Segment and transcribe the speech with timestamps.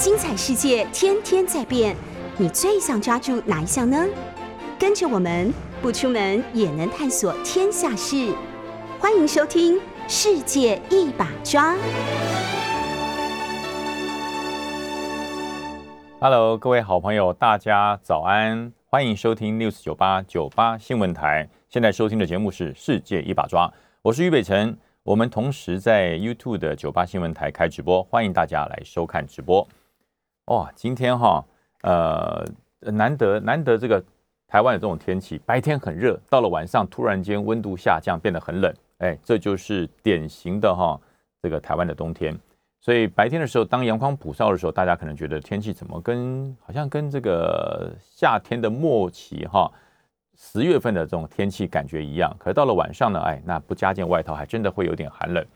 [0.00, 1.94] 精彩世界天天在变，
[2.38, 4.02] 你最想抓住哪一项呢？
[4.78, 8.34] 跟着我们不出门也能探索天下事，
[8.98, 9.76] 欢迎收听
[10.08, 11.74] 《世界一把抓》。
[16.18, 21.46] Hello，各位好朋友，大家早安，欢迎收听 News 九八九八新闻台。
[21.68, 23.68] 现在收听的节目是《世界一把抓》，
[24.00, 24.78] 我是于北辰。
[25.02, 29.66] 我们同时在 YouTube 的九八新闻台开直播，欢迎大家来收看直播。
[30.50, 31.44] 哇，今天哈，
[31.82, 32.44] 呃，
[32.80, 34.02] 难得难得这个
[34.48, 41.00] 台湾有这种天气，白天很热，到了晚上突然间温度下降，变得很冷，哎，这就是典型的哈，
[41.40, 42.36] 这个台湾的冬天。
[42.80, 49.70] 所以白天的时候，当阳光普照的时候，大家可能觉得天气怎么跟好像跟这个夏天的末期哈。
[50.36, 55.46] 十月份的这种天气感觉一样，可是到了晚上呢，哎，那不加件外套还真的会有点寒冷。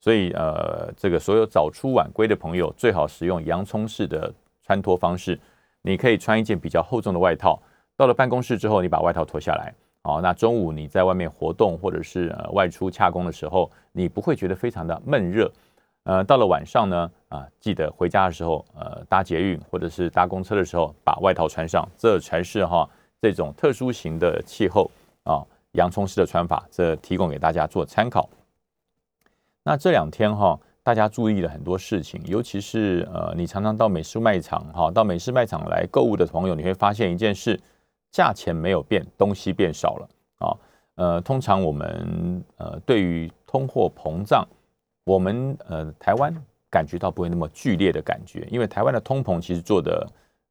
[0.00, 4.32] 所以呃，这个所有早出晚归的朋友，最好使用洋葱式的
[4.64, 5.38] 穿脱方式。
[5.82, 7.60] 你可以穿一件比较厚重的外套，
[7.96, 9.74] 到了办公室之后，你把外套脱下来。
[10.02, 15.52] 哦，那中午你在外面活动或者是呃外出洽工的时候，你不会觉得非常的闷热。
[16.04, 22.88] 呃，到了晚上呢，啊，记得回家的时候，呃，搭捷运或者是搭公车的时候，把外套穿上，这才是哈。
[23.20, 24.90] 这种特殊型的气候
[25.24, 28.26] 啊，洋葱式的穿法，这提供给大家做参考。
[29.70, 37.56] 那这两天哈，大家注意了很多事情，尤其是呃，你常常到美式卖场哈，到美式卖场来购物的朋友，你会发现一件事：
[38.10, 40.50] 价钱没有变，东西变少了啊。
[40.96, 44.44] 呃，通常我们呃对于通货膨胀，
[45.04, 46.34] 我们呃台湾
[46.68, 50.04] 感觉到不会那么剧烈的感觉，因为台湾的通膨其实做的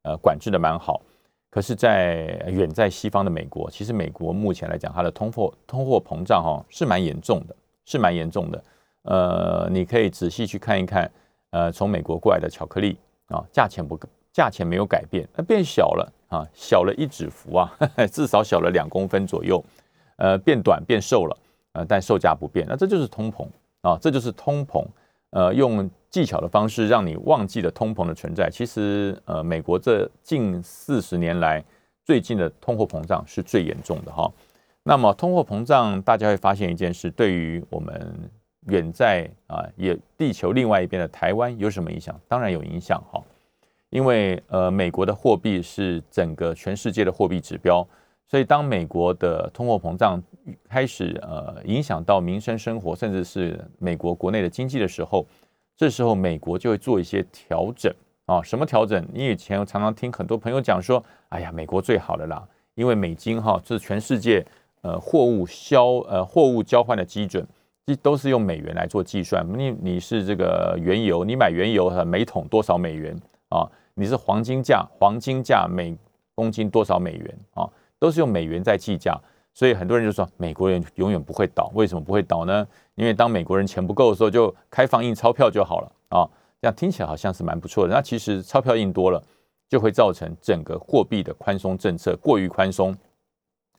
[0.03, 1.01] 呃管制的蛮好。
[1.49, 8.63] 可是，在远在西方的美国，其实美国目前来讲，它的通货通货膨胀哈是蛮严重的，是蛮严重的。
[9.03, 11.09] 呃，你可以仔细去看一看，
[11.51, 12.97] 呃，从美国过来的巧克力
[13.27, 13.99] 啊，价钱不
[14.31, 17.71] 价钱没有改变，那变小了啊，小了一指幅啊，
[18.11, 19.63] 至少小了两公分左右，
[20.17, 21.37] 呃，变短变瘦了，
[21.73, 23.47] 呃，但售价不变，那这就是通膨
[23.81, 24.85] 啊，这就是通膨。
[25.31, 28.49] 呃，用技巧的方式让你忘记了通膨的存在。
[28.51, 31.63] 其实，呃，美国这近四十年来
[32.03, 34.27] 最近的通货膨胀是最严重的哈。
[34.81, 38.31] 那么，通货膨胀大家会发现一件事，对于我们
[38.67, 42.19] 远在啊也地球另外一边的台湾有什么影响？
[42.27, 43.23] 当然有影响哈，
[43.89, 47.87] 因为呃，美国的货币是整个全世界的货币指标，
[48.27, 50.21] 所以当美国的通货膨胀
[50.67, 55.25] 开始呃影响到民生生活，甚至是美国国内的经济的时候，
[55.75, 57.91] 这时候美国就会做一些调整
[58.25, 58.41] 啊。
[58.43, 59.03] 什么调整？
[59.13, 64.45] 你以前常常听很多朋友讲说，哎呀，美国最好的啦，因为美金哈是全世界
[64.81, 67.45] 呃货物销呃货物交换的基准，
[67.95, 69.45] 都是用美元来做计算。
[69.57, 73.15] 你你是这个原油，你买原油每桶多少美元
[73.49, 73.67] 啊？
[73.93, 75.97] 你是黄金价，黄金价每
[76.35, 77.69] 公斤多少美元啊？
[77.99, 79.19] 都是用美元在计价。
[79.53, 82.65] 所以很多人就说美国人永远不会倒，为什么不会倒呢？
[82.95, 86.29] 因为当美国人钱不够的时候，就开放印钞票就好了啊。
[86.61, 87.93] 这样听起来好像是蛮不错的。
[87.93, 89.21] 那其实钞票印多了，
[89.67, 92.95] 就会造成整个货币的宽松政策过于宽松，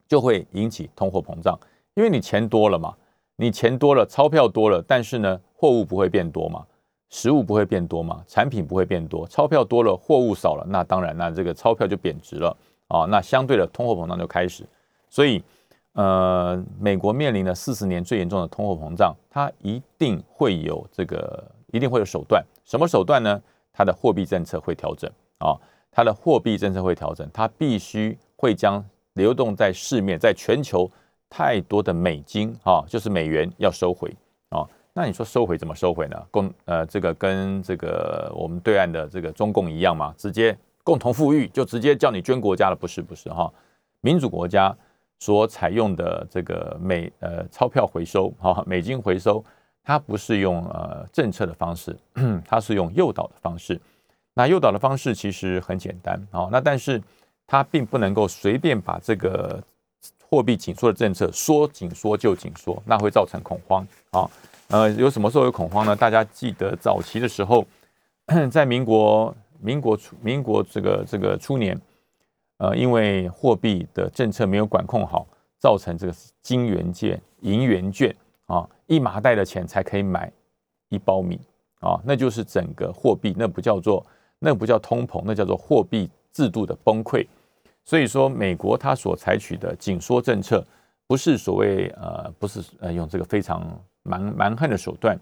[0.08, 1.58] 就会引起通货膨胀。
[1.94, 2.94] 因为你钱多了嘛，
[3.40, 6.64] 你钱多了，钞票多了，但是呢，货物不会变多嘛，
[7.08, 12.56] 食物不会变多嘛，产品不会变多，钞票多了，货物少了，那当然，那这个钞票就贬值了
[12.88, 13.06] 啊。
[13.06, 14.64] 那相对的通货膨胀就开始，
[15.08, 15.42] 所以。
[15.94, 22.42] 呃，美国面临了四十年最严重的通货膨胀，它一定会有这个，一定会有手段。
[22.64, 23.42] 什么手段呢？
[23.72, 25.58] 它的货币政策会调整啊，
[25.90, 28.82] 它的货币政策会调整，它必须会将
[29.14, 30.88] 流动在市面，在全球
[31.30, 34.14] 太多的美金啊，就是美元要收回
[34.50, 34.68] 啊。
[34.92, 36.26] 那你说收回怎么收回呢？
[36.30, 40.12] 共呃，这个跟这个我们对岸的这个中共一样吗？
[40.18, 40.54] 直接
[40.84, 42.76] 共同富裕就直接叫你捐国家了？
[42.76, 43.50] 不是不是哈，
[44.02, 44.76] 民主国家。
[45.22, 49.44] 所采用的这个美呃钞票回收哈美金回收，
[49.84, 51.94] 它不是用呃政策的方式，
[52.48, 53.78] 它是用诱导的方式。
[54.32, 56.98] 那诱导的方式其实很简单啊，那但是
[57.46, 59.62] 它并不能够随便把这个
[60.30, 64.30] 货币紧缩的政策说紧缩就紧缩，那会造成恐慌啊。
[64.68, 65.96] 呃，有什么时候有恐慌呢？
[65.96, 67.66] 大家记得早期的时候，
[68.50, 71.78] 在民国民国初民国这个这个初年。
[72.58, 75.26] 呃，因为货币的政策没有管控好，
[75.58, 76.12] 造成这个
[76.42, 80.30] 金元券、银元券啊，一麻袋的钱才可以买
[80.90, 81.40] 一包米
[81.80, 84.04] 啊，那就是整个货币，那不叫做
[84.38, 87.26] 那不叫通膨，那叫做货币制度的崩溃。
[87.84, 90.64] 所以说，美国它所采取的紧缩政策，
[91.06, 93.66] 不是所谓呃，不是呃用这个非常
[94.02, 95.18] 蛮蛮横的手段，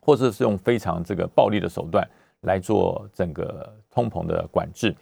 [0.00, 2.06] 或者是用非常这个暴力的手段
[2.42, 4.94] 来做整个通膨的管制，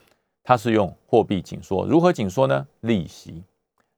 [0.45, 1.85] 它是用货币紧缩。
[1.87, 2.67] 如何紧缩呢？
[2.83, 3.43] 利息，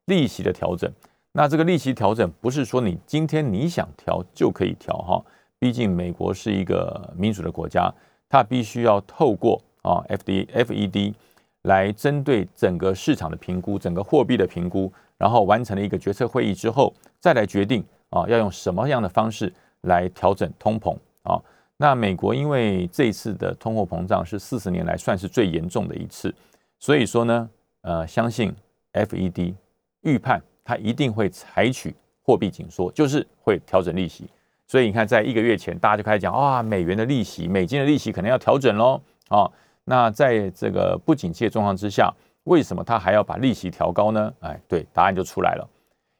[0.05, 0.91] 利息的调整。
[1.31, 5.23] 那这个利息调整不是说你今天你想调就可以调哈，
[5.59, 7.93] 毕竟美国是一个民主的国家，
[8.27, 11.13] 它必须要透过啊 F D F E D
[11.63, 19.51] 来针对整个市场的评估，整个货币的评估，然后完成了一个决策会议之后，再来决定啊要用什么样的方式
[19.81, 21.41] 来调整通膨啊。
[21.77, 26.33] 那美国因为这一次的通货膨胀是四十年来算是最严重的一次，
[26.79, 27.49] 所以说呢，
[27.81, 28.53] 呃，相信
[28.91, 29.55] F E D
[30.01, 30.41] 预判。
[30.61, 34.29] 它一定会采取货币紧缩，就是会调整利息。
[34.67, 39.01] 所以你看，在一个月前，大家就开始讲啊，美元的利息、美金的利息可能要调整喽。
[39.29, 39.49] 啊，
[39.89, 42.13] 那在这个不景气的状况之下，
[42.43, 44.31] 为什么他还要把利息调高呢？
[44.41, 45.67] 哎，对，答案就出来了。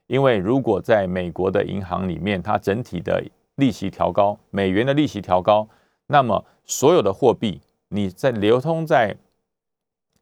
[0.08, 3.24] 因为如果在美国的银行里面，它整体的
[3.58, 5.68] 利息调高，美元的利息调高，
[6.08, 9.16] 那么所有的货币你在流通在。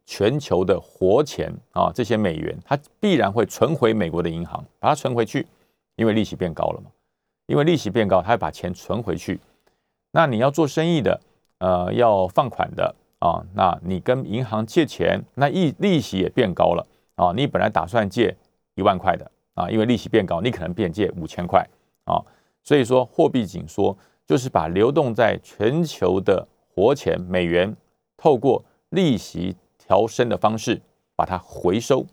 [0.09, 5.45] 全球的活钱啊，这些美元，它必然会存回美国的银行，把它存回去，
[5.97, 6.89] 因为利息变高了嘛。
[7.47, 9.37] 因为利息变高，它会把钱存回去。
[10.11, 11.19] 那你要做生意的，
[11.57, 17.33] 呃，要放款的啊，那你跟银行借钱，那利利息也变高了啊。
[17.35, 18.35] 你本来打算借
[18.75, 21.67] 一万块的啊，因为利息变高，你可能变借五千块
[22.05, 22.21] 啊。
[22.63, 27.75] 所以说，货币紧缩就是把流动在全球的活钱美元，
[28.17, 29.55] 透过利息。
[29.79, 30.81] 调升的方式
[31.15, 32.05] 把它回收，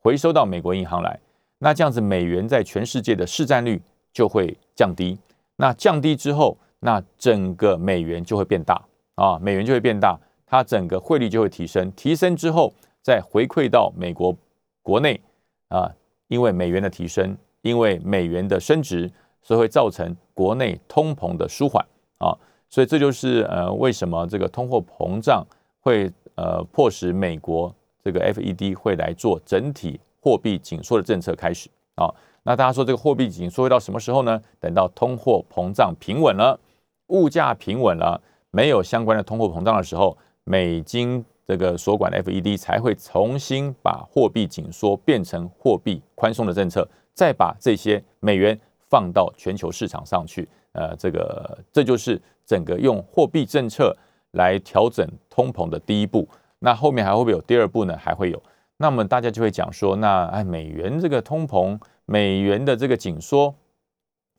[0.00, 1.18] 回收到美国银行来，
[1.60, 3.80] 那这样子美元在全世界的市占率
[4.12, 5.18] 就会降低。
[5.56, 8.84] 那降低之后，那整个美元就会变大
[9.14, 11.92] 啊，美元就会变大，它整个汇率就会提升。
[11.92, 12.72] 提升之后，
[13.02, 14.34] 再回馈到美国
[14.82, 15.20] 国内
[15.68, 15.92] 啊，
[16.28, 19.10] 因为美元的提升，因为美元的升值，
[19.42, 21.84] 所以会造成国内通膨的舒缓
[22.18, 22.32] 啊。
[22.70, 25.46] 所以这就是呃为什么这个通货膨胀
[25.80, 26.10] 会。
[26.38, 32.12] 呃，迫使美国这个 FED 会来做整体货币紧缩的政策开始啊。
[32.42, 34.38] 那大家说这个货币紧缩会到什么时候呢？
[34.60, 36.60] 等到通货膨胀平稳了，
[37.06, 38.20] 物价平稳了，
[38.50, 40.14] 没有相关的通货膨胀的时候，
[40.46, 48.58] 美金这个所管的 FED 才会重新把货币紧缩变成货币宽松的政策，再把这些美元
[48.88, 50.48] 放到全球市场上去。
[50.72, 53.94] 呃，这个这就是整个用货币政策。
[54.32, 56.28] 来调整通膨的第一步，
[56.58, 57.96] 那后面还会不会有第二步呢？
[57.96, 58.42] 还会有。
[58.76, 63.54] 那么大家就会讲说，那哎，美元这个通膨，美元的这个紧缩，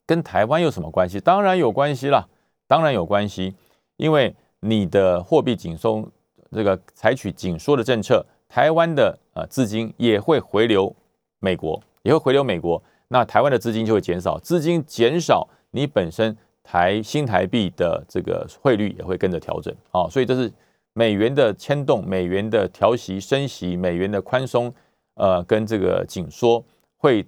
[0.05, 1.19] 跟台湾有什么关系？
[1.19, 2.29] 当然有关系了，
[2.67, 3.55] 当然有关系。
[3.95, 6.09] 因为你的货币紧松，
[6.51, 10.95] 这个采取紧缩的政策，台湾的呃资金也会回流
[11.39, 16.37] 美国，也会回流美国，那台湾的资金就会减少，资金减少，你本身。
[16.69, 20.51] 台新台币的这个汇率也会跟着调整啊，所以这是
[20.91, 24.69] 美元的牵动，美元的调息升息，美元的宽松，
[25.13, 26.61] 呃，跟这个紧缩
[26.97, 27.25] 会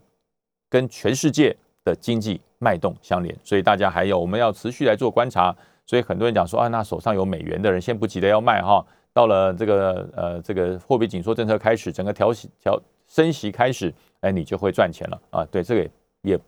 [0.70, 1.56] 跟全世界
[1.86, 5.56] 的经济脉动相连，所以大家还有我们要持续来做观察。
[5.90, 15.44] 所以很多人讲说啊，那手上有美元的人先不急着要卖哈，到了这个呃这个货币紧缩政策开始，整个调息调升息开始，哎，你就会赚钱了啊。
[15.50, 15.90] 对，这个
[16.22, 16.40] 也。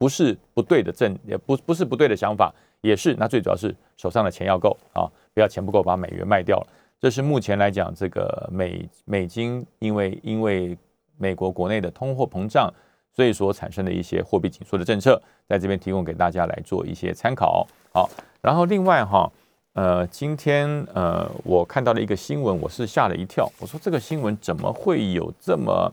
[0.00, 6.66] 不是不对的正，也不不是不对的想法，也是那最主要是手上的钱要够啊，不要钱不够把美元卖掉了。
[7.00, 10.78] 这是目前来讲，这个美美金因为因为
[11.16, 12.72] 美国国内的通货膨胀，
[13.14, 17.66] 所以所产生的一些货币紧缩的政策，在这边提供给大家来做一些参考。
[17.92, 18.08] 好，
[18.40, 19.30] 然后另外哈，
[19.72, 25.92] 呃，今天呃我看到了一个新闻，我是吓了一跳，我说这个新闻怎么会有这么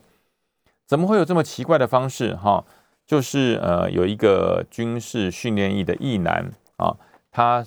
[0.86, 2.64] 怎么会有这么奇怪的方式哈？
[3.06, 6.44] 就是呃，有一个军事训练役的役男
[6.76, 6.94] 啊，
[7.30, 7.64] 他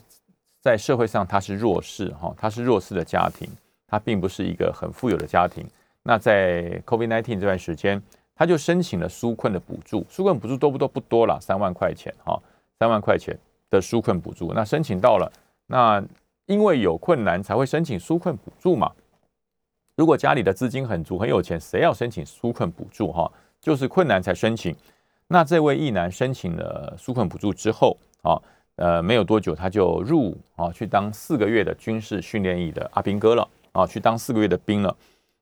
[0.62, 3.48] 在社会上他是弱势哈，他是弱势的家庭，
[3.88, 5.65] 他并不是一个很富有的家庭。
[6.03, 8.01] 那在 COVID-19 这段时间，
[8.39, 10.88] 他就申请了纾困的补助，纾困补助多不多？
[10.88, 12.41] 不多了，三万块钱哈，
[12.79, 13.38] 三万块钱
[13.69, 14.53] 的纾困补助。
[14.53, 15.29] 那申请到了，
[15.67, 16.01] 那
[16.46, 18.89] 因为有困难才会申请纾困补助嘛。
[19.98, 23.29] 如果家里的资金很足、很有钱，谁要申请纾困补助哈？
[23.60, 24.74] 就是困难才申请。
[25.27, 28.39] 那这位义男申请了纾困补助之后啊，
[28.77, 34.96] 呃，没有多久他就入伍啊，去当四个月的军事训练营的阿兵哥了啊，去当四个月的兵了。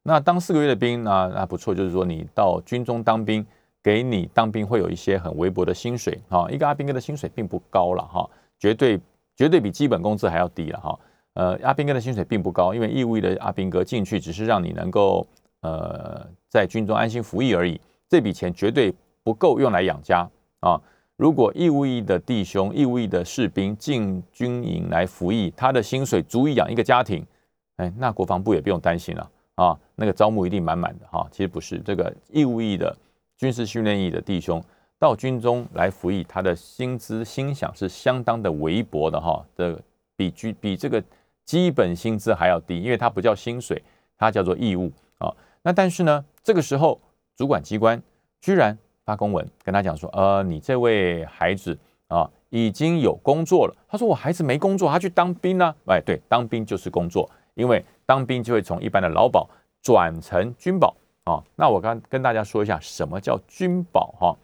[0.08, 3.46] 那当四个月的兵，那那不错，就是说你到军中当兵，
[3.84, 6.48] 给你当兵会有一些很微薄的薪水啊。
[6.50, 8.98] 一个阿兵哥的薪水并不高了哈，绝对
[9.36, 11.00] 绝对比基本工资还要低了哈。
[11.34, 15.28] 呃，阿兵哥的薪水并不高，因为义务役的阿兵哥进去只是让你能够
[15.62, 18.94] 呃在军中安心服役而已，这笔钱绝对。
[19.28, 20.26] 不够用来养家
[20.62, 20.80] 啊，
[21.18, 27.28] 如果义务役的弟兄、义务役的士兵进军营来服役，他的薪水足以养一个家庭，
[27.76, 31.27] 哎，那国防部也不用担心了啊，那个招募一定满满的哈。
[31.30, 32.96] 其实不是，这个义务役的
[33.36, 34.63] 军事训练役的弟兄
[34.98, 39.77] 到军中来服役，他的薪资薪饷是相当的微薄的哈，这
[40.16, 41.04] 比居比这个
[41.44, 43.84] 基本薪资还要低，因为它不叫薪水，
[44.18, 45.36] 它叫做义务啊。
[45.62, 46.98] 那但是呢，这个时候
[47.36, 48.01] 主管机关
[48.39, 48.77] 居然。
[49.08, 53.74] 发公文跟他讲说，呃，你这位孩子啊已经有工作了。
[53.88, 55.74] 他说我孩子没工作，他去当兵呢。
[55.86, 59.50] 哎，对，当兵就是工作，因为当兵就会从一般的劳保
[59.88, 61.41] 转成军保啊。
[61.56, 64.36] 那我刚跟大家说一下，什么叫军保哈？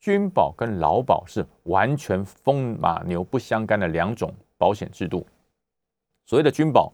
[0.00, 5.26] 军保跟劳保是完全风马牛不相干的两种保险制度。
[6.24, 6.90] 所谓的军保，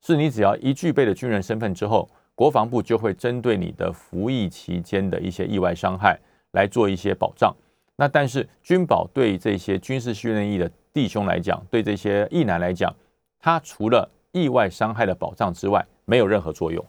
[0.00, 6.18] 是你只要一具备了军人身份之后，国防部就会针对你的服役期间的一些意外伤害。
[6.52, 7.50] 来做一些保障，
[7.96, 12.94] 那但是军保对这些军事训练役的弟兄来讲，对这些役男来讲，
[13.38, 16.84] 他除了意外伤害的保障之外，没有任何作用，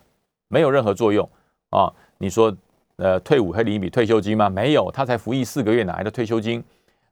[0.48, 1.28] 没有任何作用
[1.70, 1.92] 啊！
[2.18, 2.56] 你说，
[2.98, 4.50] 呃，退伍会领一笔退休金吗？
[4.50, 6.64] 没有，他才服役四个月，哪来的退休金？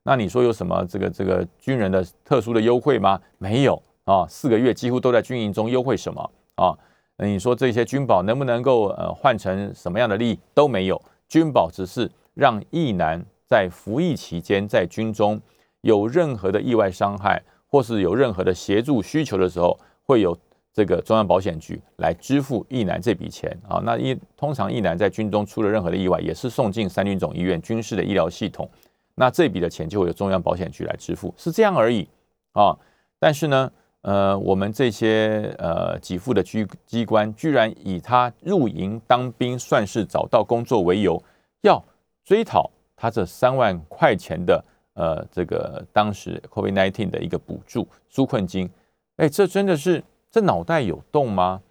[0.03, 3.19] 那你说有什么这个这个军人的特殊的优惠吗？
[3.37, 6.77] 没有啊，四个月几乎都在军营中，优惠什么啊？
[7.17, 10.39] 那你说这些军保能不能够呃换成什么样的利益？
[10.53, 12.09] 都没有，军保只是。
[12.33, 15.39] 让役男在服役期间在军中
[15.81, 20.35] 有任何的意外伤害，或是有任何的协助需求的时候，会有
[20.73, 23.81] 这个中央保险局来支付役男这笔钱啊。
[23.83, 28.69] 那一通常役男在军中出了任何的意外，也是送进三军总医院军事的医疗系统，
[29.15, 32.07] 那这笔的钱就会由中央保险局来支付，是这样而已
[32.53, 32.77] 啊。
[33.19, 41.23] 但是呢，呃，我们这些呃给付的机机关，居然以他入营当兵算是找到工作为由，
[41.61, 41.83] 要。
[42.23, 44.63] 追讨他这三万块钱的
[44.93, 48.69] 呃，这个当时 COVID-19 的一个补助纾困金，
[49.17, 51.61] 哎，这真的是这脑袋有洞吗？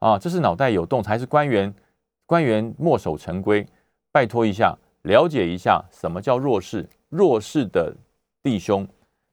[0.00, 1.72] 啊，这是脑袋有洞，还是官员
[2.26, 3.66] 官员墨守成规？
[4.10, 6.88] 拜托一下，了解一下什么叫弱势？
[7.08, 7.94] 弱势的
[8.42, 8.86] 弟兄，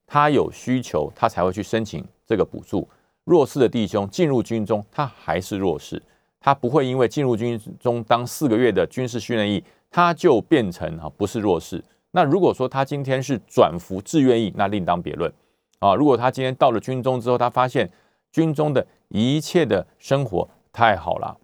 [0.06, 2.88] 他有需求，他才会去申请这个补助。
[3.24, 6.02] 弱势的弟兄进入军中，他还是弱势，
[6.40, 9.64] 他不会因为进入军中当四个月的军事训练役。
[9.92, 11.82] 他就变成啊不是弱势。
[12.12, 15.32] 那如果说他今天是转服志愿役，那另当别论
[15.80, 15.96] 啊。
[15.96, 17.90] 如果他今天到了军中之后，他发现
[18.36, 21.38] 军中的一切的生活太好了，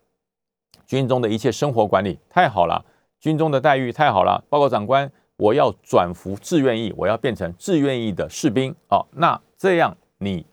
[0.86, 2.84] 军中的一切生活管理太好了，
[3.18, 4.44] 军中的待遇太好了。
[4.50, 9.02] 报告长官，我要转服志愿役，我要变成志愿役的士兵啊。
[9.12, 10.46] 那这样你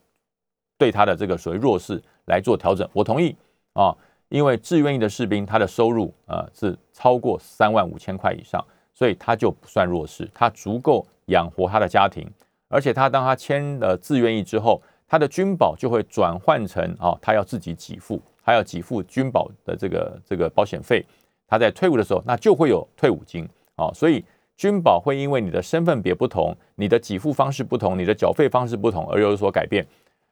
[0.79, 3.35] 对他的这个所谓弱势来做调整，我同意
[3.73, 3.93] 啊。
[4.29, 8.65] 因为志愿役的士兵，他的收入呃是超过三万五千块以上，
[8.95, 12.31] 所以他就不算弱势，他足够养活他的家庭。
[12.69, 21.05] 而且他当他签了志愿役之后，他的军保就会转换成啊，他要自己给付，他要给付军保的这个这个保险费。
[21.47, 23.91] 他在退伍的时候，那就会有退伍金啊。
[23.95, 24.23] 所以
[24.55, 29.87] 军保会因为你的身份别不同，你的给付方式不同，你的缴费方式不同而有所改变。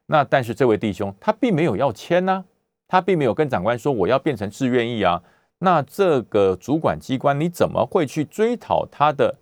[0.07, 2.45] 那但是这位弟兄他并没有要签呢。
[2.89, 5.21] 他并没有跟长官说我要变成志愿役啊，
[5.59, 9.35] 那这个主管机关你怎么会去追讨他的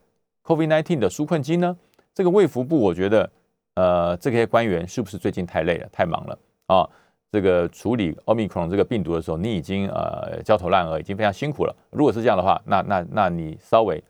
[0.44, 1.76] COVID-19 的纾困金呢？
[2.14, 3.30] 这个卫福部，我觉得，
[3.74, 6.88] 呃，这些官员是不是最近太累了、太忙了啊？
[7.30, 11.76] 这个处理奥密克戎这个病毒的时候，你已经呃焦头烂额，已经非常辛苦了。
[11.90, 14.02] 如果是这样的话，那那那你稍微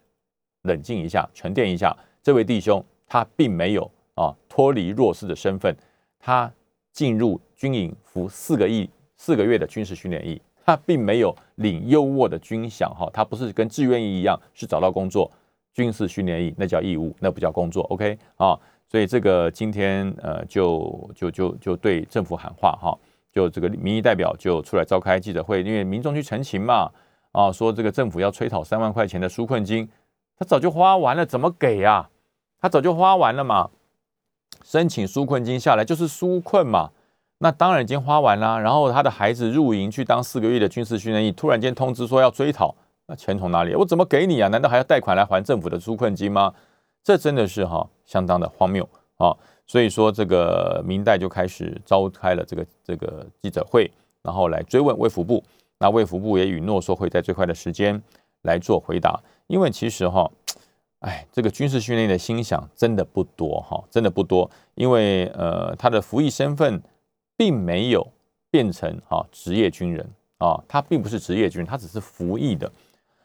[0.63, 1.97] 冷静一下，沉淀一下。
[2.23, 5.75] 这位弟兄他并没有啊脱离弱势的身份，
[6.19, 6.53] 他
[6.93, 8.89] 进入军营服四个亿。
[9.17, 15.31] 四个月的军事训练役，他并没有领优渥的军饷哈，他不是跟志愿役一样是找到工作，
[15.73, 18.59] 军事训练役那叫义务，那不叫工作，OK 啊？
[18.91, 22.97] 所以这个今天呃就就就就对政府喊话哈，
[23.33, 26.91] 就这个民意代表就出来召开记者会，因为民众去陈情嘛
[27.33, 29.89] 啊，说这个政府要催讨三万块钱的纾困金，
[30.39, 32.09] 他早就花完了，怎么给呀？
[32.61, 33.71] 他早就花完了嘛，
[34.63, 36.91] 申请纾困金下来就是纾困嘛。
[37.39, 42.75] 那当然已经花完了，然后他的孩子入营去当四个月的军事训练役，突然间通知说要追讨，
[43.07, 43.75] 那钱从哪里？
[43.75, 44.49] 我怎么给你啊？
[44.49, 46.55] 难道还要贷款来还政府的纾困金吗？
[47.05, 49.37] 这真的是哈相当的荒谬啊！
[49.67, 53.89] 所以说这个明代就开始召开了这个这个记者会，
[54.23, 55.45] 然后来追问卫福部。
[55.79, 58.03] 那卫福部也允诺说会在最快的时间
[58.43, 60.29] 来做回答，因为其实哈，
[61.01, 66.83] 哎，这个军事训练的心想真的不多哈，真的不多，因为呃他的服役身份。
[67.37, 68.07] 并没有
[68.49, 70.09] 变成啊职业军人
[70.39, 72.71] 啊，他并不是职业军人，他只是服役的。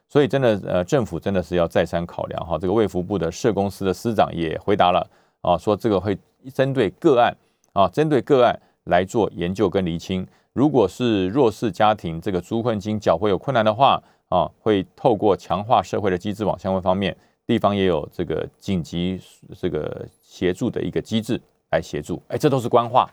[0.10, 2.58] 所以真的呃，政府真的是要再三考量哈。
[2.58, 5.08] 这个卫福部的社公司的司长也回答了
[5.42, 6.18] 啊，说这个会
[6.51, 7.32] 针对个案
[7.74, 10.28] 啊，针对个案来做研究跟厘清。
[10.54, 19.22] 如果是弱势家庭这个租困金缴会有困难的话啊，会透过强化社会的机制往相关方面，地方也有这个紧急
[19.56, 21.39] 这个协助的一个机制
[21.72, 22.20] 来协助。
[22.30, 23.08] 哎，这都是官话，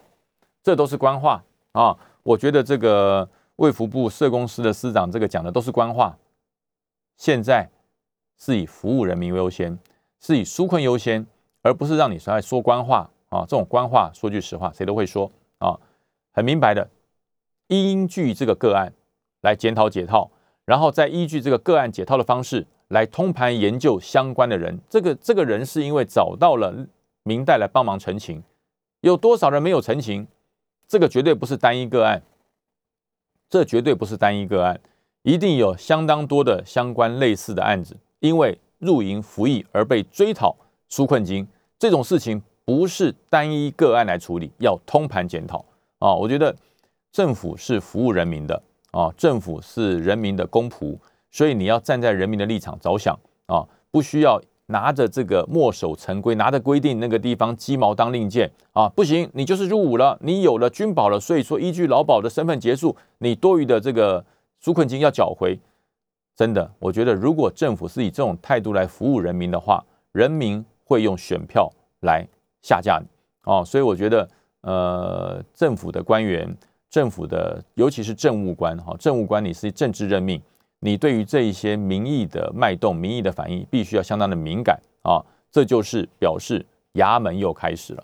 [0.63, 1.95] 这都是官话啊。
[2.23, 6.17] 我觉得这个卫福部社公司的司长这个讲的都是官话。
[7.17, 7.69] 现在
[8.39, 9.79] 是以服务人民优先，
[10.21, 11.27] 是以纾困优先，
[11.63, 13.41] 而不是让你说说官话啊！
[13.41, 15.79] 这种官话，说句实话，谁都会说啊，
[16.33, 16.89] 很明白的。
[17.69, 18.93] 依据这个个案
[19.41, 20.31] 来检讨解套，
[20.65, 24.79] 然后再依据这个个案解套的方式来通盘研究相关的人。
[24.89, 26.87] 这个这个人是因为找到了
[27.23, 28.43] 明代来帮忙澄清，
[29.01, 30.29] 有多少人没有澄清？
[30.87, 32.23] 这个绝对不是单一个案，
[33.49, 34.81] 这绝对不是单一个案。
[35.27, 40.55] 一定有相当多的相关类似的案子，因为入营服役而被追讨
[40.89, 41.45] 纾困金，
[41.81, 45.65] 这种事情不是单一个案来处理，要通盘检讨
[45.99, 46.15] 啊！
[46.15, 46.55] 我觉得
[47.11, 50.97] 政府是服务人民的啊，政府是人民的公仆，
[51.33, 58.89] 所以你要站在人民的立场着想啊，不需要拿着这个墨守成规，拿着规定那个地方鸡毛当令箭啊！
[58.91, 64.25] 不行，你就是入伍了，你有了军保了，所以说依据劳保的身份结束，你多余的这个。
[64.67, 65.57] 纾困金要缴回，
[66.35, 69.81] 真的，我觉得如果政府是以这种态度来服务人民的话，
[70.11, 72.27] 人民会用选票来
[72.63, 73.07] 下架你
[73.45, 73.63] 哦。
[73.65, 74.29] 所以我觉得，
[74.63, 76.53] 呃，政府的官员，
[76.91, 80.43] 政府的尤其是政务官哈，政务官你是政治任命，
[80.81, 85.25] 你对于这一些民意的脉动、民意的反应，必须要相当的敏感啊。
[85.53, 88.03] 这就是表示衙门又开始了，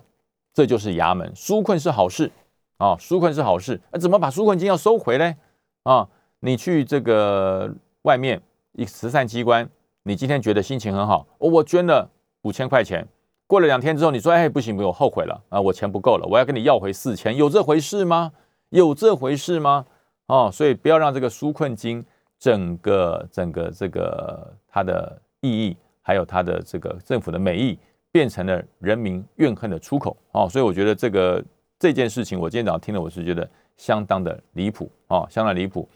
[0.55, 2.31] 这就是衙门纾困是好事
[2.77, 5.35] 啊，纾困是好事，那怎么把纾困金要收回呢？
[5.83, 6.09] 啊？
[6.45, 7.73] 你去这个
[8.03, 8.41] 外面
[8.73, 9.69] 一慈善机关，
[10.03, 12.11] 你今天觉得心情很好，我捐了
[12.43, 13.07] 五千块钱，
[13.47, 18.33] 过了两天之后，你说哎不行，我后悔了啊，我钱不够了，我要跟你要回四千，有这回事吗？
[18.71, 19.87] 有这回事吗？
[20.27, 22.05] 哦，所以不要让这个纾困金
[22.41, 27.79] 整个整个这个它的意义，还有它的这个政府的美意，
[28.11, 30.49] 变成了人民怨恨的出口哦。
[30.49, 31.45] 所以我觉得这个
[31.79, 35.89] 这件事情，我今天早上听了，我是觉得相当的离谱哦，相当离谱。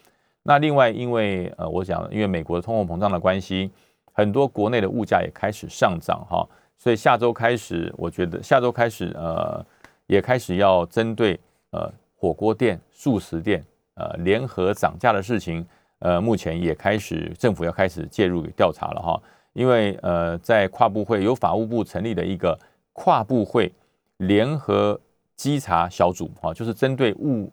[0.47, 3.69] 那另外，因为呃，我讲，因为美国的通货膨胀的关系，
[4.13, 9.65] 很多国内的物价也开始上涨哈，所以下周开始，我觉得下周开始，呃，
[10.07, 11.39] 也开始要针对
[11.73, 13.61] 呃火锅店、素食店
[13.95, 15.67] 呃联合涨价的事情，
[15.99, 19.21] 呃，目前也开始政府要开始介入调查了哈，
[19.53, 22.57] 因为呃，在跨部会由法务部成立的一个
[22.93, 23.73] 跨部会
[24.19, 25.01] 联合
[25.35, 27.51] 稽查小组啊，就是针对物。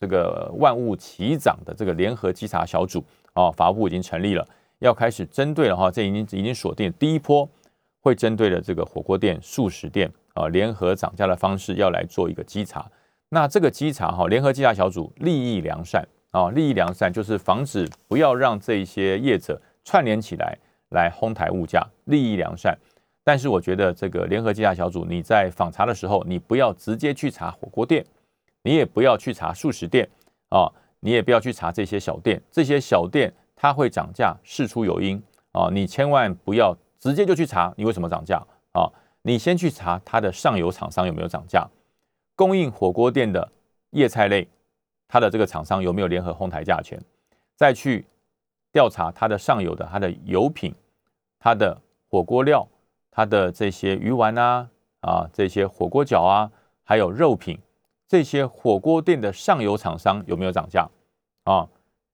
[0.00, 4.46] 这个万物齐涨的这个联合稽查小组啊，法务部已经成立了，
[4.78, 7.46] 要开始针对了哈，这已经已经锁定第一波，
[8.00, 12.90] 会针对的这个火锅店、素食店啊联合涨价的方式要来做一个稽查。
[13.28, 20.56] 那这个稽查哈，联合稽查小组利益良善啊，利益良善就是防止不要让这些业者串联起来
[20.88, 22.74] 来哄抬物价，利益良善。
[23.22, 28.02] 但是我觉得这个联合稽查小组，你在访查的时候，你不要直接去查火锅店。
[28.62, 30.08] 你也不要去查素食店
[30.50, 30.70] 啊，
[31.00, 38.36] 你也不要去查这些小店，这些小店它会涨价，事出有因啊，你千万不要直接就去查你为什么涨价
[38.72, 38.90] 啊，
[39.22, 41.66] 你先去查它的上游厂商有没有涨价，
[42.36, 43.50] 供应火锅店的
[43.90, 44.46] 叶菜类，
[45.08, 47.00] 它的这个厂商有没有联合哄抬价钱，
[47.56, 48.06] 再去
[48.72, 50.74] 调查它的上游的它的油品，
[51.38, 52.68] 它的火锅料，
[53.10, 54.68] 它的这些鱼丸啊
[55.00, 56.50] 啊，这些火锅饺啊，
[56.84, 57.58] 还有肉品。
[58.10, 60.84] 这些火锅店的上游厂商有没有涨价
[61.44, 61.64] 啊？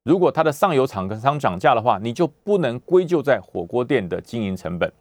[0.02, 4.92] 如果它的上游厂商涨价的话，你就不能归咎在火锅店的经营成本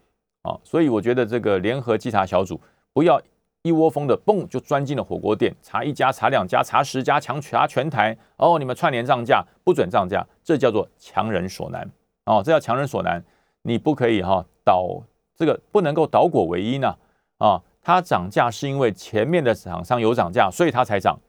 [0.43, 0.57] 啊。
[0.63, 2.57] 所以我觉得这个联合稽查小组
[2.93, 3.21] 不要
[3.63, 8.57] 一窝蜂的嘣就钻进了火锅店，查一家、查两家、查十家，强查全台哦。
[8.57, 11.85] 你们串联涨价，不准涨价，这叫做强人所难
[12.23, 12.41] 哦。
[12.41, 13.21] 这叫强人所难，
[13.63, 15.03] 你不可以哈倒
[15.35, 16.95] 这个不能够倒果为因呢
[17.39, 17.61] 啊。
[17.85, 21.19] 它涨价是因为前面的厂商有涨价，所以它才涨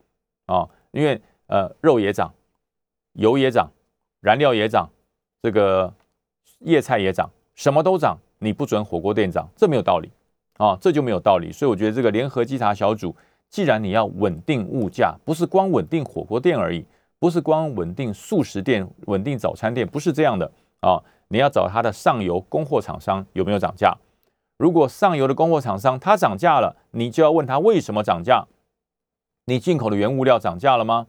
[0.46, 0.66] 啊。
[0.90, 2.32] 因为呃肉也涨，
[3.12, 3.70] 油也涨，
[4.20, 4.88] 燃料也涨，
[5.42, 5.92] 这个
[6.60, 10.10] 叶菜也涨，什么都涨，你不准火锅店涨，这没有道理
[10.56, 11.52] 啊，这就没有道理。
[11.52, 13.14] 所以我觉得这个联合稽查小组，
[13.50, 16.82] 既然你要稳定物价，不是光稳定火锅店而已，
[17.18, 20.98] 不是光稳定素食店、稳定早餐店，不是这样的啊。
[21.28, 23.94] 你要找它的上游供货厂商有没有涨价。
[24.56, 28.46] 如果上游的供货厂商它涨价了，你就要问他为什么涨价？
[29.44, 31.06] 你进口的原物料涨价了吗？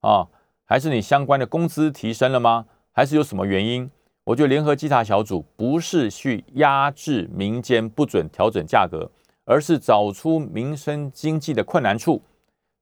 [0.00, 0.28] 啊，
[0.64, 2.66] 还是你相关的工资提升了吗？
[2.92, 3.90] 还是有什么原因？
[4.24, 9.10] 我觉得联合稽查小组不是去压制民间不准调整价格，
[9.44, 12.22] 而是找出民生经济的困难处，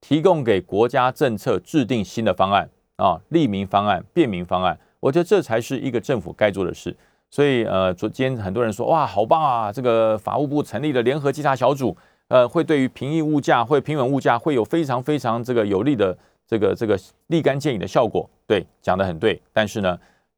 [0.01, 4.77] 提供给国家政策制定新的方案啊，利民方案、便民方案。
[4.99, 6.95] 我觉得这才是一个政府该做的事。
[7.31, 9.71] 所以呃，昨天很多人说哇，好棒啊！
[9.71, 11.95] 这个法务部成立了联合稽查小组，
[12.27, 18.27] 呃，会对于平抑物价、会平稳物价会有非常非常这个有利的这个这个立竿见影的效果。
[18.47, 19.39] 对，讲的很对。
[19.53, 19.95] 但是呢，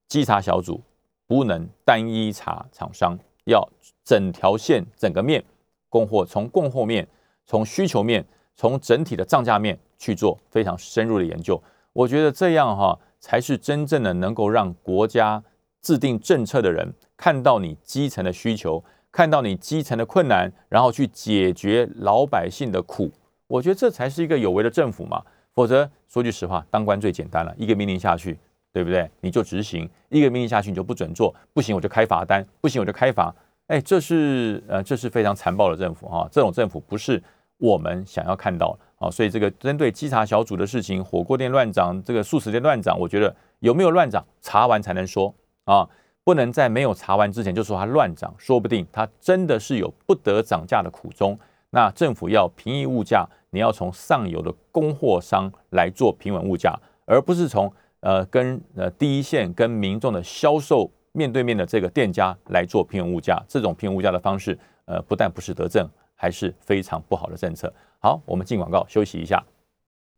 [0.09, 0.81] 稽查小组
[1.27, 3.65] 不能单一查厂商，要
[4.03, 5.41] 整条线、整个面
[5.87, 7.07] 供货，从供货面、
[7.45, 8.25] 从需求面、
[8.57, 11.61] 从整体的涨价面去做非常深入的研究。
[11.93, 15.41] 我觉得这样哈，才是真正的能够让国家。
[15.81, 23.11] 制定政策的人看到你基层的需求，看到你基层的困难，然后去解决老百姓的苦，
[23.47, 25.21] 我觉得这才是一个有为的政府嘛。
[25.53, 28.39] 否则，说句实话，当官最简单了，一个命令下去，
[28.71, 29.09] 对不对？
[29.19, 33.35] 你就执行，一个命令下去你就不准做，不行我就开罚单，不行我就开罚。
[33.67, 36.25] 哎，这是呃，这是非常残暴的政府哈。
[36.31, 37.21] 这种政府不是
[37.57, 39.11] 我们想要看到的啊。
[39.11, 45.33] 所以这个针对稽查小组的事情，火锅店乱涨，这个素食店乱涨，我觉得有没有乱涨，查完才能说。
[45.65, 45.87] 啊，
[46.23, 51.37] 不能在没有查完之前就说它乱涨，说不定它真的是有不得涨价的苦衷。
[51.69, 57.71] 那政府要平抑物价，你要从上游的供货商来做平稳物价，而不是从
[58.01, 63.41] 呃跟呃第一线跟民众的销售面对面的这个店家来做平稳物价。
[63.47, 67.73] 这种平稳物价的方式，呃，不但不是德政，还是非常不好的政策。
[67.99, 69.41] 好，我们进广告休息一下。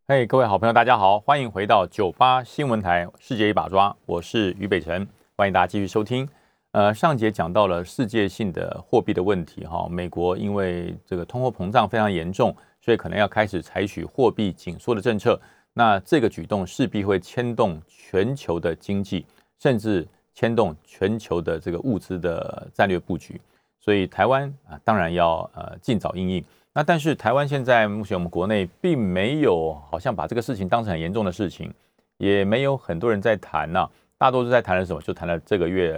[0.08, 5.06] 嘿，各位好朋友，大家好，欢迎回到九八新闻台世界一把抓，我是于北辰。
[5.36, 6.28] 欢迎大家继续收听。
[6.70, 15.40] 呃，上节讲到了世界性的货币的问题，哈，美国因为这个通货膨胀非常严重，所以可能要开始采取货币紧缩的政策。
[15.72, 19.26] 那这个举动势必会牵动全球的经济，
[19.58, 23.40] 甚至牵动全球的这个物资的战略布局。
[23.80, 26.44] 所以台湾啊，当然要呃尽早应应。
[26.72, 31.74] 那但是台湾现在目前我们国内并没有好像把这个事情当成很严重的事情，
[32.18, 33.90] 也没有很多人在谈呐。
[34.16, 35.02] 大多是在谈了什么？
[35.02, 35.94] 就谈了这个月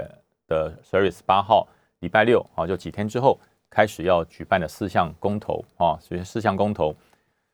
[0.48, 1.68] 的十二月十八号，
[2.00, 6.94] 礼拜六啊，就几天之后开始要举办的四项公投啊，所以四项公投，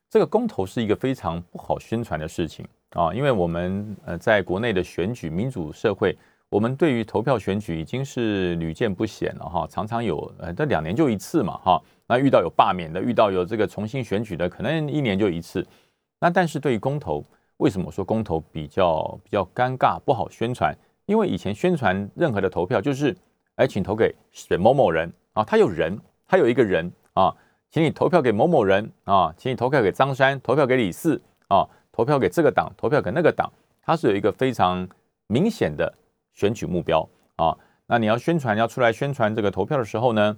[0.09, 6.17] 这个公投是一个非常不好宣传的事情啊，因为我们呃在国内的选举民主社会，
[6.49, 15.67] 我们对于投票选举已经是屡见不鲜了哈，常常有呃这两年就一次嘛哈，那遇到有罢免的，遇到有这个重新选举的，可能一年就一次，
[16.21, 17.23] 那但是对于公投。
[17.63, 20.77] 为什么说公投比较比较尴尬不好宣传？
[21.07, 23.17] 因为以前宣传任何的投票就是，
[23.55, 25.97] 哎，请投给选某某人啊，他有人，
[26.27, 27.33] 他有一个人啊，
[27.71, 33.49] 请你投票给某某人啊，请你投票给张三，投票给李四啊，投票给这个党，投票给那个党，
[33.81, 34.89] 他是有一个非常
[35.29, 35.93] 明显的
[36.33, 37.57] 选举目标啊。
[37.87, 40.37] 那你要宣传要出来宣传这个投票的时候呢，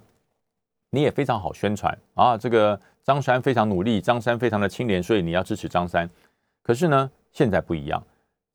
[0.91, 2.37] 你也非常好宣传啊。
[2.37, 6.07] 这个张三非常努力，张三非常的清廉，所以你要支持张三。
[6.65, 8.03] 可是呢，现在不一样，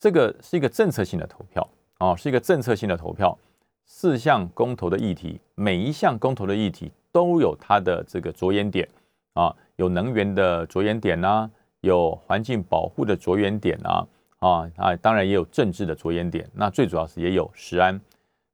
[0.01, 1.69] 这个是一个政策性的投票
[1.99, 3.39] 啊，是一个政策性的投票。
[3.85, 8.89] 四项公投的议题，每一项公投的议题都有它的这个着眼点
[9.35, 11.49] 啊，有能源的着眼点呐，
[11.83, 14.05] 有环境保护的着眼点啊，
[14.41, 16.45] 啊啊，当然也有政治的着眼点。
[16.53, 18.01] 那最主要是也有食安。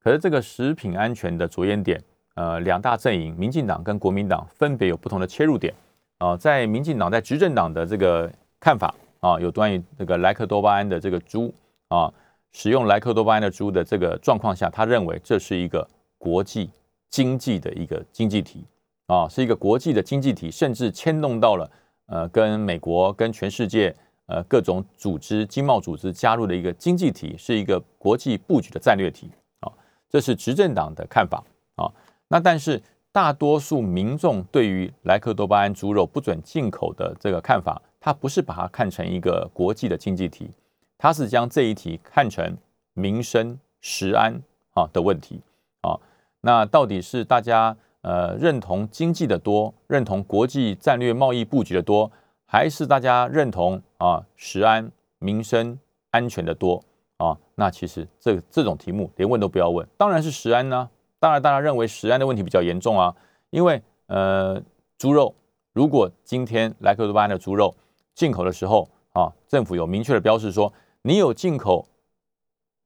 [0.03, 1.99] 可是这个食品安全的着眼点，
[2.35, 5.73] 呃，两大阵营，民进党跟国民党分别有不同的切入点
[6.19, 6.37] 啊。
[6.37, 8.93] 在民进党在执政党的这个看法。
[9.19, 11.53] 啊，有关于这个莱克多巴胺的这个猪
[11.87, 12.13] 啊，
[12.51, 16.69] 使用莱克多巴胺的猪的这个状况下，他认为这是一个国际
[17.09, 18.63] 经济的一个经济体
[19.07, 21.71] 啊，是一个国际的经济体，甚至牵动到了
[22.07, 23.93] 呃，跟美国、跟全世界
[24.27, 29.71] 呃各种组织、经贸组织加入的一个经济体，是一个国际布局的战略体啊，
[30.09, 31.43] 这是执政党的看法
[31.75, 31.91] 啊。
[32.27, 37.81] 那但是大多数民众对于莱克多巴胺猪肉不准进口的这个看法。
[38.07, 40.49] 他不是把它看成一个国际的经济体，
[40.97, 42.57] 他是将这一题看成
[42.93, 44.41] 民生、食安
[44.75, 45.41] 啊的问题
[45.81, 45.99] 啊。
[46.39, 52.09] 那到底是大家呃认同经济的多，认同国际战略贸易布局的多，
[52.45, 54.89] 还是大家认同啊食安、
[55.19, 55.77] 民生
[56.11, 56.81] 安全的多
[57.17, 57.37] 啊？
[57.55, 60.89] 那其实这这种题目连问都不要问，当然是食安呢。
[61.19, 63.13] 当然大家认为食安的问题比较严重啊，
[63.49, 64.63] 因为呃
[64.97, 65.35] 猪肉，
[65.73, 67.75] 如果今天莱克多巴胺的猪肉。
[68.17, 71.87] 进口的时候啊，政府有明确的标示说，你有进口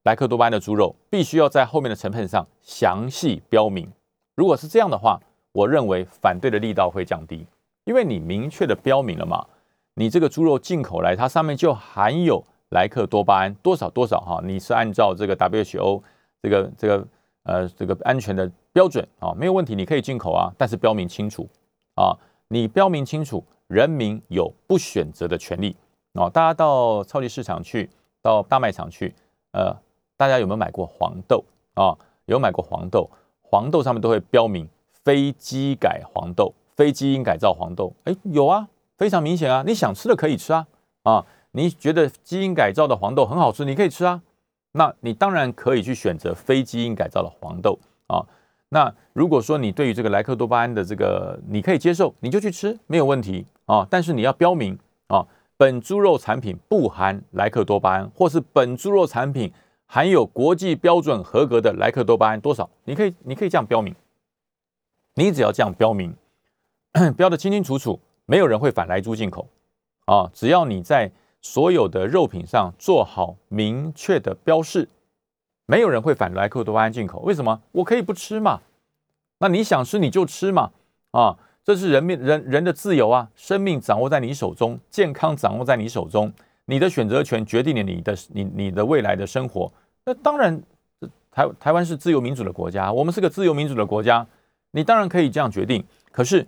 [0.02, 3.90] 莱克多巴胺的猪肉，必须要在后面的成分上详细标明。
[4.34, 5.18] 如果是这样的话，
[5.52, 7.46] 我认为反对的力道会降低，
[7.84, 9.46] 因为你明确的标明了嘛，
[9.94, 16.02] 你这个猪肉进口来，它上面就含有莱克多巴胺多少多少哈，你是按照这个 WHO
[16.42, 17.08] 这个这个
[17.44, 21.48] 呃这个安全的标准啊，没有问题，你可以进口啊，但是标明清楚
[21.94, 22.12] 啊，
[22.48, 25.74] 你标明清楚，人民有不选择的权利
[26.12, 26.28] 啊。
[26.28, 27.88] 大家到超级市场去，
[28.20, 29.14] 到大卖场去，
[29.52, 29.74] 呃，
[30.18, 31.96] 大家有没有买过黄豆啊？
[32.26, 34.68] 有买过黄豆，黄豆上面都会标明
[35.02, 40.66] 非基改黄豆、非基因改造黄豆，哎，有啊，非常明显啊，你想吃的可以吃啊
[41.04, 41.26] 啊。
[41.52, 44.22] 你觉得基因改造的黄豆很好吃，你可以吃啊。
[44.72, 48.24] 那你当然可以去选择非基因改造的黄豆啊。
[48.68, 53.86] 那如果说你对于这个莱克多巴胺的这个你可以接受，你就去吃，没有问题啊。
[53.90, 59.52] 但是你要标明啊，本猪肉产品不含莱克多巴胺，或是本猪肉产品
[59.86, 63.94] 含有国际标准合格的莱克多巴胺多少，你可以你可以这样标明。
[65.14, 66.16] 你只要这样标明，
[67.16, 69.46] 标的清清楚楚，没有人会反来猪进口
[70.06, 70.30] 啊。
[70.32, 74.88] 只要你在所有的肉品上做好明确的标示，
[75.66, 77.20] 没有人会反莱克多巴胺进口。
[77.20, 77.60] 为什么？
[77.72, 78.60] 我可以不吃嘛？
[79.38, 80.70] 那你想吃你就吃嘛？
[81.10, 83.28] 啊，这是人命人人的自由啊！
[83.36, 86.32] 生命掌握在你手中，健康掌握在你手中，
[86.64, 89.72] 你的选择权决定了你的你你的未来的生活。
[90.04, 90.60] 那当然，
[91.30, 94.26] 台台湾是自由民主的国家，我们是个自由民主的国家，
[94.72, 95.84] 你当然可以这样决定。
[96.10, 96.44] 可是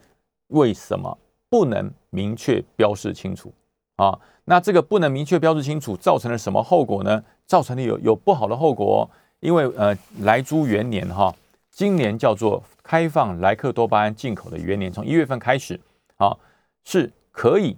[0.48, 1.16] 为什么
[1.48, 3.52] 不能明确标示清楚
[3.96, 4.18] 啊？
[4.46, 7.22] 那这个不能明确标示清楚，造成了什么后果呢？
[7.46, 11.32] 造成了有有不好的后果，因为呃，来租元年哈，
[11.70, 15.80] 今年叫做开放莱克多巴胺进口的元年，从一月份开始
[16.18, 16.36] 啊，
[16.84, 17.76] 是可以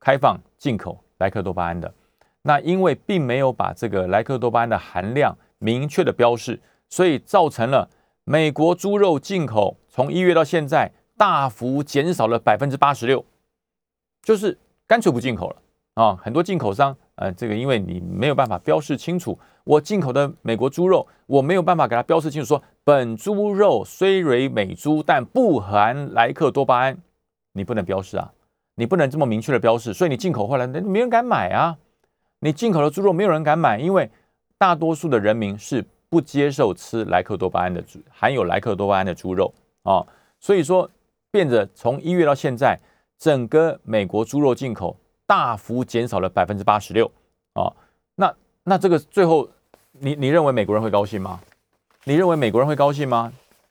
[0.00, 1.92] 开放进口莱克多巴胺的。
[2.42, 7.90] 那因为并没有把这个莱克多巴胺的含量明确的标示，所以造成了
[8.22, 13.24] 美国猪肉进口从一月到现在大幅减少了百分之八十六，
[14.22, 15.56] 就是干脆不进口了。
[15.94, 26.96] 啊，很多进口商，呃，这个因为你没有办法标示清楚，我进口的美国猪肉，我没有办法给它标示清楚，说本猪肉虽为美猪，但不含莱克多巴胺，
[27.52, 28.32] 你不能标示啊，
[28.76, 31.76] 你不能这么明确的标示，所以你进口回来，没人敢买啊。
[32.38, 34.08] 你进口的猪肉没有人敢买，因为
[34.56, 39.52] 大多数的人民是不接受吃莱克多巴胺的猪，含有莱克多巴胺的猪肉
[39.82, 40.06] 啊，
[40.38, 40.88] 所以说
[41.32, 42.78] 变着从一月到现在，
[43.18, 44.96] 整个美国猪肉进口。
[45.28, 47.12] 大幅减少了百分之八十六
[47.52, 47.70] 啊！
[48.14, 49.46] 那那这个最后，
[49.92, 51.38] 你你认为美国人会高兴吗？
[52.04, 53.30] 你认为美国人会高兴吗？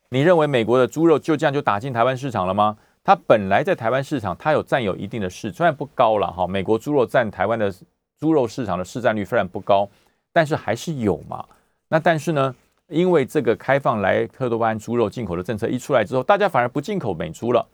[0.10, 2.78] 你认为美国的猪肉就这样就打进台湾市场了吗？
[3.04, 6.46] 它本来在台湾市场，它有占有一定的市，虽然不高了哈。
[6.46, 7.74] 美国猪肉占台湾的
[8.20, 9.90] 猪肉市场的市占率虽然不高，
[10.32, 11.44] 但是还是有嘛。
[11.88, 12.56] 那但是呢，
[12.88, 17.66] 因为这个开放莱克多巴胺猪肉进口的政策一出来之后，大家反而不进口美猪了，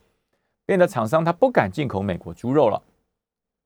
[0.65, 2.81] 变得厂商他不敢进口美国猪肉了。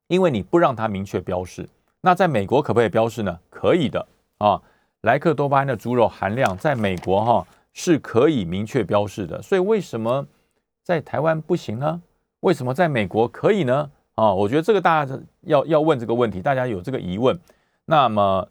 [0.08, 1.68] 因为你不让它明确标示，
[2.02, 3.40] 那在美国可不可以标示呢？
[3.50, 4.62] 可以的啊，
[5.02, 9.42] 莱克多巴胺的猪肉含量在美国哈是可以明确标示的。
[9.42, 10.26] 所以为什么
[10.84, 12.02] 在台湾不行呢？
[12.40, 13.90] 为什么在美国可以呢？
[14.16, 17.38] 啊，我觉得这个大家要要问这个问题，大家有这个疑问。
[17.86, 18.48] 那么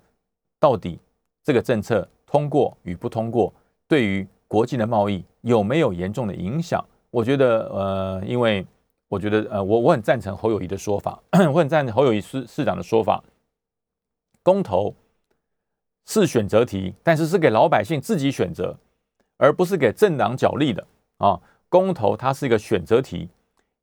[0.60, 0.98] 到底
[1.42, 3.52] 这个政策通过与不通过，
[3.88, 6.84] 对于国际的贸易有没有严重的影响？
[7.10, 8.66] 我觉得呃，因为。
[9.08, 13.22] 我觉得，呃，我我很赞成侯友谊的说法，我很赞成侯友谊 市市长的说法。
[14.42, 14.94] 公投
[16.06, 18.76] 是选择题，但是是给老百姓自己选择，
[19.36, 20.84] 而不是给政党角力的
[21.18, 21.40] 啊。
[21.68, 23.28] 公投它是一个选择题，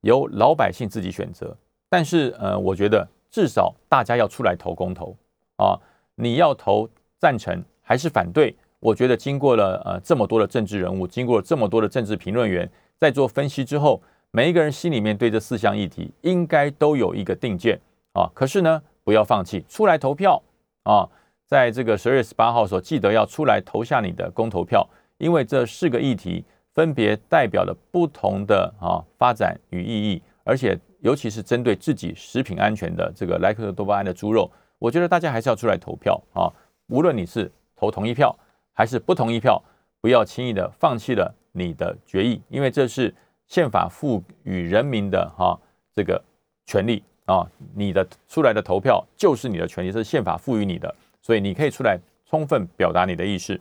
[0.02, 1.56] 由老百姓自己选择。
[1.88, 5.16] 但是，呃，我觉得至少大家要出来投公投
[5.56, 5.78] 啊。
[6.16, 8.54] 你要投赞成还是反对？
[8.80, 14.02] 我觉得经过了呃这么多的政治人物，经过了这么多的政治评论员在做分析之后。
[14.36, 17.80] 每一个人心里面对这四项议题应该都有一个定见
[18.14, 20.42] 啊，可是呢，不要放弃，出来投票
[20.82, 21.08] 啊，
[21.46, 24.84] 在这个十二月十八号的时候，记得要出来投下你的公投票，
[25.18, 26.44] 因为这四个议题
[26.74, 36.50] 分别代表了不同的啊发展与意义，而且尤其是针对自己食品安全的这个莱克多巴胺的猪肉，我觉得大家还是要出来投票啊，
[36.88, 38.36] 无论你是投同意票
[38.72, 39.62] 还是不同意票，
[40.00, 43.14] 不要轻易的放弃了你的决议，因为这是。
[43.54, 45.56] 宪法赋予人民的哈
[45.94, 46.20] 这个
[46.66, 51.96] 权利啊，你的出来的投票就是你的权利，是宪法赋予你的，所以你可以出来
[52.28, 53.56] 充分表达你的意思。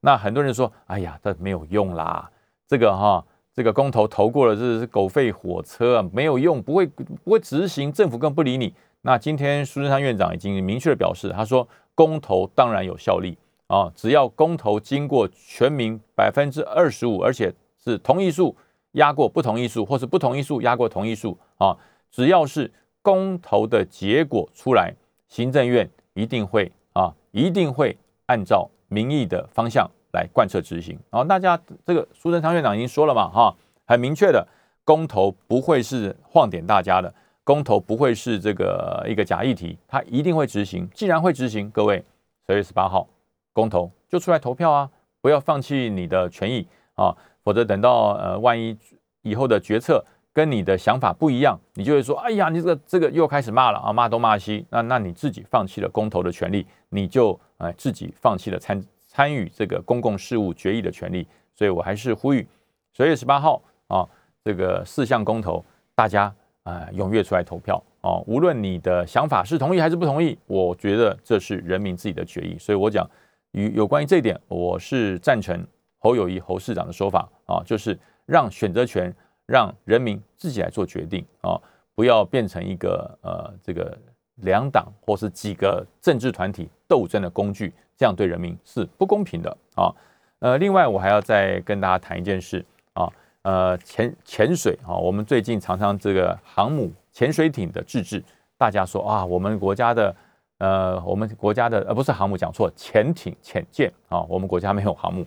[0.00, 2.28] 那很多人说，哎呀，这没有用啦，
[2.66, 8.74] 这个哈这个公投投过了，这是狗吠火车啊，没有用，不会不会执行，政府更不理你。
[9.02, 18.56] 那今天苏贞昌院长已经明确的表示，他说公投当然有效力啊，只要公投经过全民百分之二十五，而且是同意数。
[18.96, 21.76] 压过不同意数，或是不同意数压过同意数啊，
[22.10, 24.92] 只要是公投的结果出来，
[25.28, 30.98] 行政院一定会啊，一定会按照民意的方向来贯彻执行。
[31.10, 33.54] 然后大家这个苏贞昌院长已经说了嘛，哈，
[33.86, 34.46] 很明确的，
[34.84, 37.12] 公投不会是晃点大家的，
[37.44, 40.88] 公投不会是这个一个假议题，他一定会执行。
[40.94, 42.02] 既然会执行，各位
[42.46, 43.06] 十月十八号
[43.52, 47.14] 公投就出来投票啊，不要放弃你的权益啊，
[47.46, 48.76] 否则等到呃万一
[49.22, 50.04] 以后的决策。
[50.32, 61.26] 跟你的想法不一样，你就会说：“哎呀，你这个这个又开始骂了啊，骂东骂西。”那那你自己放弃了公投的权利，你就哎自己放弃了参参与这个公共事务决议的权利。
[61.54, 62.46] 所以我还是呼吁
[62.94, 64.06] 十月十八号啊，
[64.44, 66.24] 这个四项公投，大家
[66.64, 68.20] 啊踊跃出来投票啊。
[68.26, 72.58] 无论你的想法是同意还是不同意，我觉得这是人民自己的决议。
[72.58, 73.10] 所以我讲
[73.52, 79.14] 与有关于这一点，我是赞成侯友谊侯市长的说法啊，就是让选择权。
[79.48, 81.54] 让人民自己来做决定啊，
[81.94, 83.96] 不要变成一个呃这个
[84.42, 89.94] 两党或是几个政治团体斗争的工具，这样对人民是不公平的啊。
[90.40, 93.08] 呃，另外我还要再跟大家谈一件事啊，
[93.42, 98.20] 呃潜潜水啊，我们最近常常这个航母潜水艇的自治，
[98.58, 100.16] 大家说啊，我们国家的
[100.58, 105.24] 呃我们国家的呃不是航母讲错，潜艇潜舰啊，我们国家没有航母，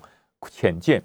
[0.51, 1.01] 潜舰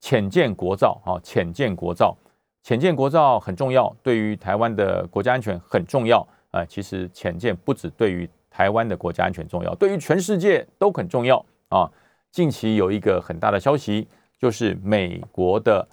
[0.00, 2.16] 潜舰国造啊，潜舰国造。
[2.62, 6.64] 潜舰国造很重要，对于台湾的国家安全很重要啊。
[6.66, 11.90] 其实潜舰不止对于台湾的国家安全重要，对于全世界都很重要啊。
[12.30, 14.06] 近期有一个很大的消息，
[14.38, 15.88] 就是美国的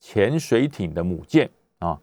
[0.00, 1.98] 潜水艇的母舰啊，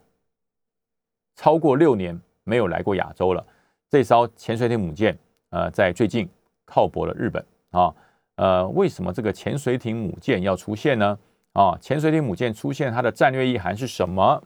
[1.36, 3.46] 超过六年没有来过亚洲了。
[3.89, 5.15] 这艘潜水艇母舰
[5.52, 6.28] 呃，在最近
[6.65, 7.94] 靠泊了日本啊。
[8.38, 11.18] 呃，为什么这个潜水艇母舰要出现呢？
[11.56, 14.44] 啊，潜水艇母舰出现，它的战略意涵是什么？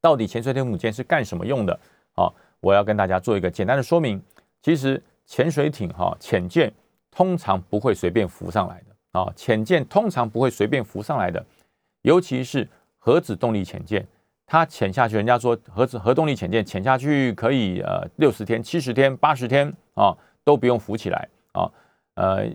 [0.00, 1.78] 到底潜水艇母舰是干什么用的？
[2.14, 4.20] 啊，我要跟大家做一个简单的说明。
[4.62, 6.72] 其实潜水艇哈，潜舰
[7.10, 11.44] 通常不会随便浮上来的啊，潜舰通常不会随便浮上来的，
[12.00, 12.66] 尤其是
[12.98, 14.06] 核子动力潜舰，
[14.46, 21.70] 它潜下去，人家说核子核动力潜舰潜下去可以呃六十天、七十天、八十天啊都不用浮起来啊，
[22.14, 22.50] 呃。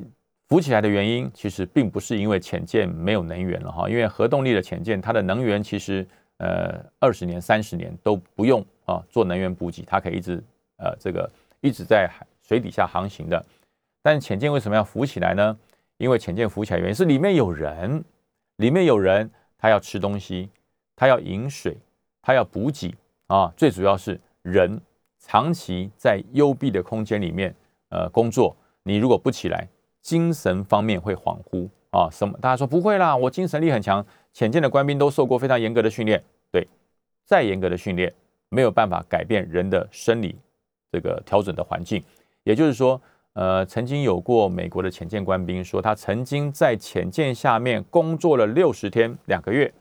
[0.48, 10.44] 浮起来的原因其实并不是因为潜舰没有能源了哈，因为核动力的潜舰它的能源其实呃二十年三十年都不用啊做能源补给，它可以一直
[10.78, 11.28] 呃这个
[11.62, 13.44] 一直在海水底下航行的。
[14.04, 15.58] 但潜舰为什么要浮起来呢？
[15.98, 18.04] 因为潜舰浮起来原因是里面有人，
[18.58, 19.28] 里面有人
[19.58, 20.48] 他要吃东西，
[20.96, 21.76] 他要饮水，
[22.22, 22.94] 他要补给
[23.26, 24.80] 啊，最主要是人
[25.18, 27.56] 长期在幽闭的空间里面
[27.90, 29.68] 呃工作，你如果不起来。
[30.06, 32.08] 精神方面会恍惚啊？
[32.12, 32.38] 什么？
[32.40, 34.06] 大家说不会啦，我精神力很强。
[34.34, 36.68] 潜舰的官兵都受过非常严格的训练，对，
[37.26, 38.14] 再严格的训练
[38.50, 40.38] 没有办法改变人的生理
[40.92, 42.04] 这个调整的环境。
[42.44, 43.02] 也就是说，
[43.34, 49.74] 呃，曾经有过美国的潜舰官兵说，他曾经在潜舰下面工作了六十天两个月，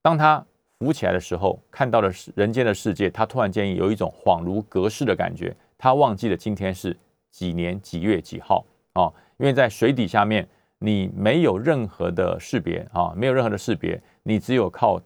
[0.00, 0.42] 当他
[0.78, 6.96] 浮起来的时候，看到了人间的世界，他突然间有一种恍如隔世的感觉，他忘记了今天是
[7.30, 9.12] 几年几月几号啊。
[9.36, 10.46] 因为在水底下面，
[10.78, 15.00] 你没有任何的识别啊，没有任何的识别，你只有靠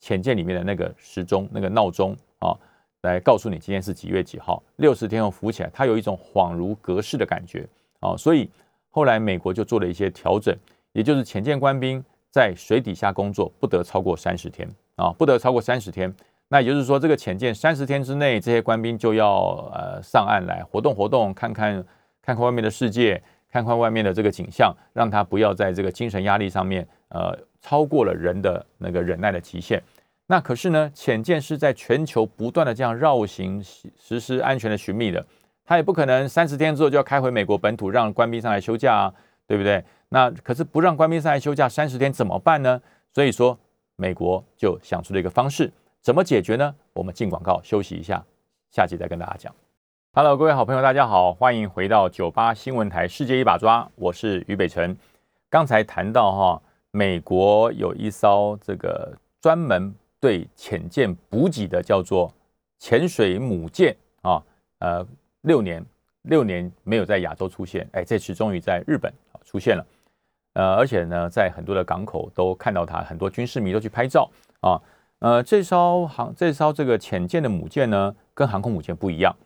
[0.00, 2.56] 潜舰里面的那个时钟、那个闹钟啊，
[3.02, 4.62] 来告诉你今天是几月几号。
[4.76, 7.66] 六十天后浮起来，它有一种恍如隔世的感觉
[8.00, 8.48] 啊，所以
[8.90, 10.56] 后来美国就做了一些调整，
[10.92, 16.14] 也就是潜舰官兵在水底下工作不得超过三十天啊，不得超过三十天。
[16.48, 21.74] 那也就是说，这个潜舰三十天之内，这些官兵就要呃上岸来活动活动，看看
[22.22, 23.20] 看看外面的世界。
[23.56, 29.82] 看看外面的这个景象，让他不要在这个精神压力上面，呃，超过了人的那个忍耐的极限。
[30.26, 35.24] 那可是呢，潜舰是在全球不断的这样绕行实施安全的寻觅的，
[35.64, 39.14] 他也不可能三十天之后就要开回美国本土，让官兵上来休假啊，
[39.46, 39.82] 对不对？
[40.10, 42.78] 那可是不让官兵上来休假三十天怎么办呢？
[43.14, 43.58] 所以说，
[43.96, 46.74] 美国就想出了一个方式，怎么解决呢？
[46.92, 48.22] 我们进广告休息一下，
[48.70, 49.54] 下集再跟大家讲。
[50.18, 54.96] Hello，各位好朋友，大家好，欢迎回到九八新闻台《世界一把抓》，我是于北辰。
[55.50, 62.32] 刚才谈到哈，美国有一艘这个专门对潜舰补给的，叫做
[62.78, 64.42] 潜水母舰啊，
[64.78, 65.06] 呃，
[65.42, 65.84] 六年
[66.22, 69.12] 六年没有在亚洲出现，哎，这次终于在日本
[69.44, 69.86] 出现了，
[70.54, 74.30] 呃，而且呢，在很多的港口都看到它，很多军事迷都去拍照
[74.62, 74.80] 啊，
[75.18, 79.36] 呃，这艘航这艘这个潜舰的母舰呢，跟航空母舰不一样。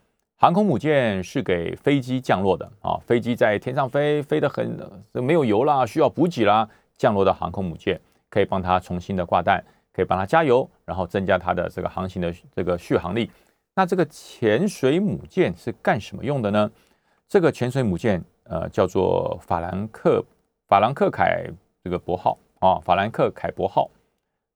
[0.41, 4.75] 航空母舰是给飞机降落的啊，飞机在天上飞，飞得很
[5.13, 6.67] 没有油啦，需要补给啦，
[6.97, 9.63] 降落到航空母舰可以帮它重新的挂弹，
[9.93, 13.31] 可以帮它加油，然后增加它的这个航行的这个续航力。
[13.75, 16.71] 那这个潜水母舰是干什么用的呢？
[17.29, 20.25] 这个潜水母舰呃叫做法兰克
[20.69, 21.45] 法兰克凯
[21.85, 23.91] 这个伯号啊，法兰克凯伯号，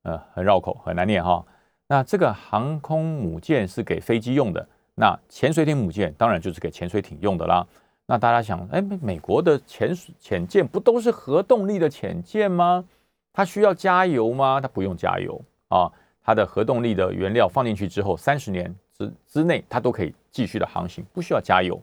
[0.05, 1.45] 呃，很绕口，很难念哈。
[1.89, 7.67] 那这个航空母舰是给飞机用的，那潜水艇母舰当然就是给潜水艇用的啦。
[8.07, 12.85] 那大家想，哎，美国的潜水潜舰不都是核动力的潜舰吗？
[13.33, 14.61] 它需要加油吗？
[14.61, 15.91] 它不用加油啊，
[16.23, 21.81] 它的核动力的原料放进去之后，三十年之之内它都可以继续的航行，不需要加油。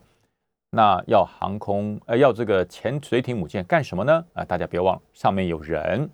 [0.70, 4.24] 那要航空呃要这个潜水艇母舰干什么呢？
[4.32, 6.08] 啊，大家别忘了上面有人，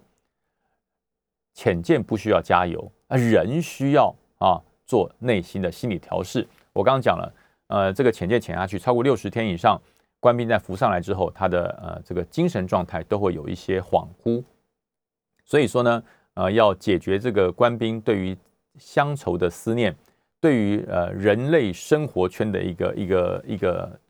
[1.55, 2.90] 潜舰不需要加油。
[3.09, 6.49] 啊，人需要啊做内心的心理调试。
[6.78, 7.34] 我刚刚讲了，
[7.66, 9.76] 呃，这个潜舰潜下去超过六十天以上，
[10.20, 14.44] 官兵在浮上来之后，他的呃这个精神状态都会有一些恍惚。
[15.44, 16.00] 所以说呢，
[16.34, 18.36] 呃，要解决这个官兵对于
[18.76, 19.92] 乡愁的思念，
[20.40, 24.00] 对于呃人类生活圈的一个一个一个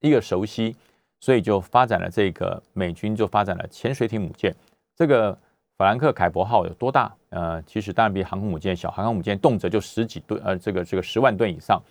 [0.00, 0.74] 一个熟悉，
[1.20, 4.56] 所以就发展了这个美军就发展了潜水艇母舰，
[4.96, 5.36] 这个。
[5.76, 7.12] 法兰克凯伯号有多大？
[7.30, 11.82] 呃，其实当然比航空母舰小，航空母舰动辄就十几吨，呃，这个这个十万吨以上。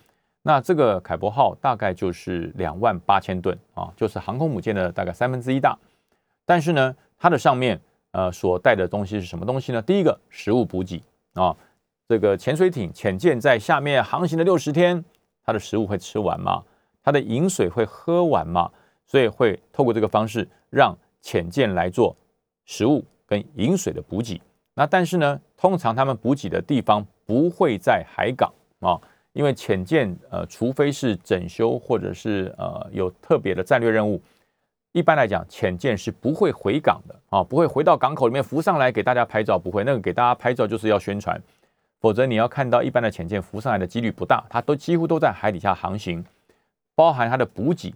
[0.44, 5.76] 那这个凯伯号大概就是两万八千吨啊，就是航空母舰的大概三分之一大。
[6.46, 7.82] 但是呢，它的上面
[8.12, 9.82] 呃所带的东西是什么东西呢？
[9.82, 11.02] 第一个食物补给
[11.34, 11.56] 啊，
[12.08, 15.04] 这个潜水艇潜舰在下面航行的六十天，
[15.44, 16.64] 它的食物会吃完吗？
[17.02, 18.70] 它的饮水会喝完吗？
[19.06, 22.16] 所以会透过这个方式让潜舰来做
[22.66, 23.04] 食物。
[23.26, 24.40] 跟饮水的补给，
[24.76, 29.00] 那但是呢，通常他们补给的地方不会在海港啊，
[29.34, 34.22] 因为潜舰呃，除非是整修或者是呃有特别的战略任务，
[34.92, 41.42] 一般来讲，潜舰是不会回港的啊，不会回到港口里面浮上来给大家拍照，不会，那个给大家拍照就是要宣传，
[42.00, 46.24] 否则你要看到一般的潜舰浮上来的几率不大，它都几乎都在海底下航行，
[46.96, 47.94] 包含它的补给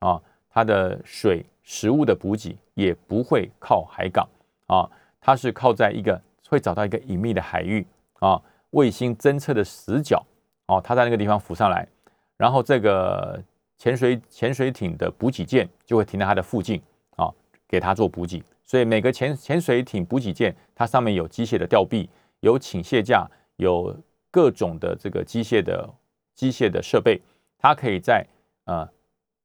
[0.00, 0.20] 啊，
[0.50, 4.28] 它的水食物的补给也不会靠海港。
[4.66, 4.88] 啊，
[5.20, 7.84] 它是靠在一个会找到一个隐秘的海域
[8.20, 10.24] 啊，卫星侦测的死角
[10.70, 11.84] 哦，它在那个地方浮上来，
[12.36, 13.42] 然后这个
[13.76, 16.80] 潜水潜水艇的补给舰就会停在它的附近
[17.16, 17.28] 啊，
[17.66, 18.40] 给它做补给。
[18.64, 22.08] 所以每个潜潜水艇补给舰，它上面有机械的吊臂，
[22.38, 23.92] 有倾卸架，有
[24.30, 25.90] 各种的这个机械的
[26.36, 27.20] 机械的设备，
[27.58, 28.24] 它可以在
[28.66, 28.88] 呃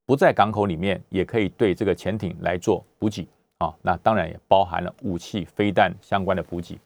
[0.06, 3.28] 不在港口里面，也可以对这个潜艇来做补给。
[3.58, 6.78] 啊，那当然也包含了武器、飞弹相关的补给。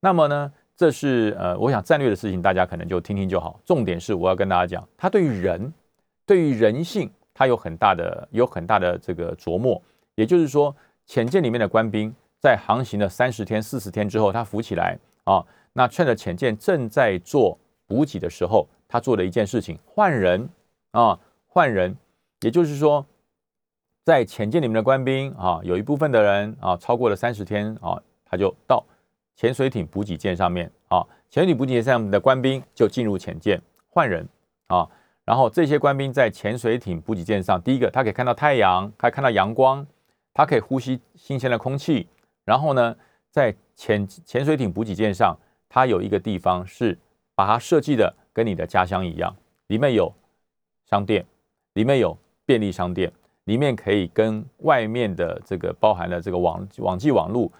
[0.00, 3.60] 那么呢，这是呃，我想战略的事情，大家可能就听听就好。
[3.64, 5.74] 重点是我要跟大家讲，他对于人、
[6.24, 9.82] 对于人性，他有很大的、有很大的这个琢磨。
[10.14, 10.72] 也就是说，
[11.04, 17.58] 潜舰里面的官兵在航行了三十天、四十天之后，他浮起来啊，那趁着潜舰正在做
[17.88, 20.48] 补给的时候，他做了一件事情，换人
[20.92, 21.18] 啊，
[21.48, 21.94] 换人。
[22.42, 23.04] 也就是说。
[24.04, 28.82] 在潜舰里面的官兵啊，有一部分的人啊，超过了三十天啊，他就到
[29.38, 34.28] 潜水艇补给舰上面啊，潜水艇补给舰上面的官兵就进入潜舰换人
[34.66, 34.84] 啊，
[35.24, 39.86] 然后这些官兵在潜水艇补给舰上，第一个他可以看到太阳，可以看到阳光，
[40.34, 42.08] 他可以呼吸新鲜的空气，
[42.44, 42.96] 然后呢，
[43.30, 46.98] 在潜潜水艇补给舰上，它有一个地方是
[47.36, 49.32] 把它设计的跟你的家乡一样，
[49.68, 50.12] 里面有
[50.90, 51.24] 商店，
[51.74, 53.12] 里面有便利商店。
[53.44, 57.50] 里面可以跟外面的这个包含了这个网网际网络，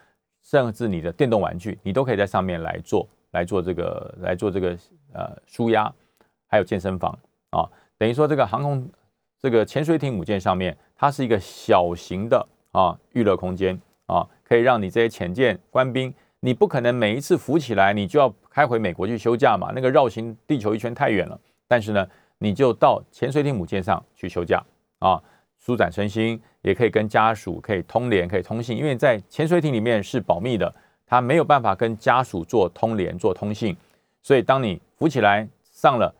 [0.50, 4.74] 甚至你的电动玩具，你都可以在上面来做来做这个来做这个
[5.12, 5.92] 呃舒压，
[6.46, 7.12] 还有健身房
[7.50, 7.68] 啊，
[7.98, 8.88] 等于说这个航空
[9.38, 24.64] 这个潜水艇母舰上面，它是一个小型的啊娱乐空间啊，可以让你这些潜舰官兵，你不可能每一次浮起来你就要开回美国去休假嘛，那个绕行地球一圈太远了，但是呢，你就到潜水艇母舰上去休假
[25.00, 25.22] 啊。
[25.58, 30.72] 舒展身心，也可以跟家属可以通联，可以通信，因为在潜水艇里面是保密的，
[31.06, 33.76] 他没有办法跟家属做通联、做通信。
[34.22, 36.14] 所以，当你浮起来上了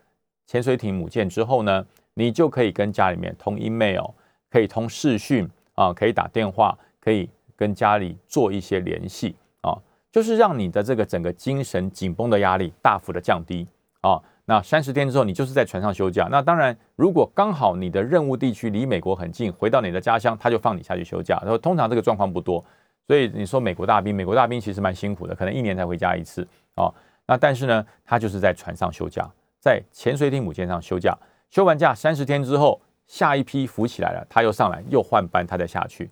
[0.47, 1.85] 潜水艇母舰之后呢，
[2.15, 4.11] 你就可以跟家里面通 email，
[4.51, 9.77] 可以通视讯啊，可以打电话，可以跟家里做一些联系啊，
[10.11, 13.67] 就是让你的这个整个精神紧绷的压力大幅的降低
[14.01, 14.21] 啊。
[14.51, 16.27] 那三十天之后，你就是在船上休假。
[16.31, 21.39] 那当然，如果刚好你的任务地区离美国很近，回到你的家乡，他就放你下去休假。
[21.43, 22.65] 然后通常这个状况不多，
[23.07, 26.91] 所以你说美国大兵，美国大兵其实蛮辛苦的，可能一年才回家一次啊。
[27.27, 29.31] 那但是呢，他就是在船上休假，
[29.61, 31.15] 在潜水艇母舰上休假，
[31.51, 36.09] 休完假三十天之后，下一批浮起来了，他又上来又换班，他再下去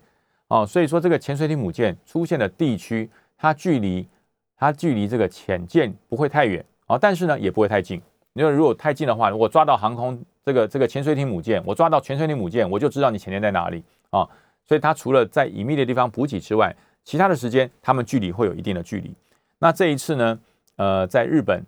[0.49, 0.63] 哦。
[0.63, 4.07] 所以说这个潜水艇母舰出现的地区，它距离
[4.55, 7.99] 它距离这个潜舰不会太远啊，但是呢也不会太近。
[8.37, 14.29] 因为如果太近的话，我抓到航空这个这个潜水艇母舰，我抓到潜水艇母舰，我就知道你潜艇在哪里啊，
[14.63, 16.71] 所以它除了在隐秘的地方补给之外，
[17.03, 19.11] 其他的时间他们距离会有一定的距离。
[19.57, 20.39] 那这一次呢，
[20.75, 21.65] 呃，在日本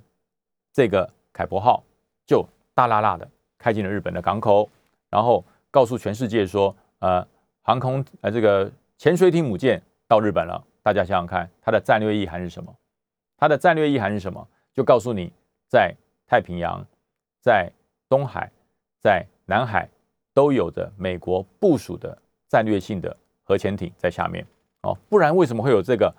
[0.72, 1.84] 这个凯博号
[2.28, 4.70] 就大拉拉的开进了日本的港口，
[5.10, 7.26] 然后告诉全世界说，呃，
[7.64, 10.64] 航空呃这个潜水艇母舰到日本了。
[10.84, 12.72] 大家想想看，它的战略意涵是什么？
[13.38, 14.48] 它的战略意涵是什么？
[14.74, 15.32] 就告诉你，
[15.68, 15.94] 在
[16.30, 16.86] 太平洋、
[17.42, 17.72] 在
[18.08, 18.52] 东海、
[19.02, 19.90] 在南海
[20.34, 22.16] 都有着美国部署的
[22.48, 24.46] 战略性的核潜艇在下面
[24.84, 26.16] 哦，不然为什么会有这个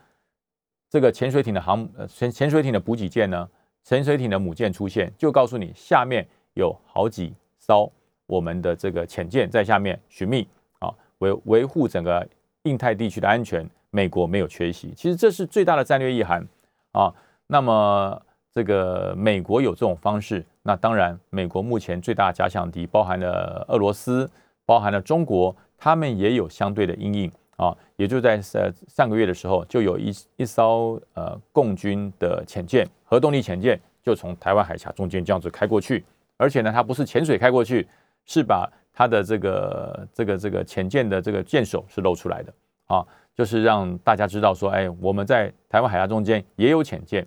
[0.89, 3.49] 这个潜水艇的航呃潜潜水艇的补给舰呢？
[3.85, 7.91] 潜水艇的母舰出现，就告诉你下面有好几艘
[8.27, 10.47] 我们的这个潜舰在下面寻觅
[10.81, 12.29] 啊，维维护整个
[12.65, 13.65] 印太地区的安全。
[13.93, 16.47] 美国没有缺席，其实这是最大的战略意涵
[16.93, 17.13] 啊。
[17.49, 18.23] 那么
[18.53, 24.29] 这个美国有这种方式，那当然美国目前最大假想敌包含了俄罗斯，
[24.67, 27.77] 包含了中国，他们也有相对的阴影啊。
[27.97, 36.05] 也就在呃上个月的时候，就有一一艘呃共军的潜舰，核动力潜舰就从台湾海峡中间这样子开过去，
[36.37, 37.87] 而且呢，它不是潜水开过去，
[38.25, 42.53] 是把它的这个这个这个潜舰的这个舰首是露出来的
[42.87, 43.07] 啊。
[43.33, 47.27] 就是让大家知道说，哎，我们在台湾海峡中间也有潜舰。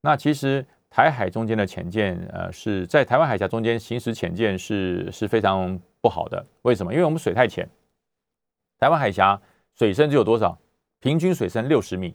[0.00, 6.44] 那其实台海中间的潜舰，呃，是在台湾海峡中间行驶潜舰是是非常不好的。
[6.62, 6.92] 为什么？
[6.92, 7.68] 因为我们水太浅。
[8.78, 9.40] 台湾海峡
[9.74, 10.58] 水深只有多少？
[11.00, 12.14] 平均水深六十米。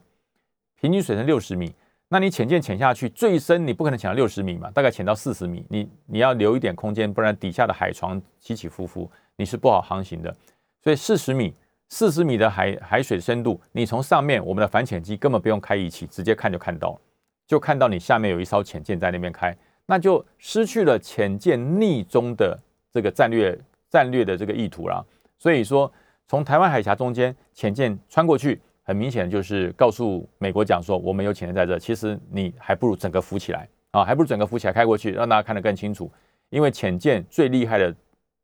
[0.79, 1.73] 平均水深六十米，
[2.09, 4.69] 那你潜舰潜下去最深，你不可能潜到六十米嘛？
[4.71, 10.36] 大概潜到四十米，你你要留一点空间，不然底下的海床起起伏伏，你是不好航行的。
[10.83, 11.53] 所以四十米。
[11.88, 17.01] 四十米的海海水深度，你从上面我们的反潜机根本不用开仪器，直接看就看到了，
[17.48, 22.60] 就看到你下面有一艘潜舰在那边开，那就失去了潜舰逆中的
[22.91, 23.58] 这个战略
[23.89, 25.06] 战略的这个意图了。
[25.38, 25.91] 所以说，
[26.28, 36.12] 从台湾海峡中间潜舰穿过去，很明显就是告诉美国讲说，我们有潜舰在这，其实你还不如整个浮起来啊，还不如整个浮起来开过去，让大家看得更清楚。
[36.50, 37.96] 因为潜舰最厉害的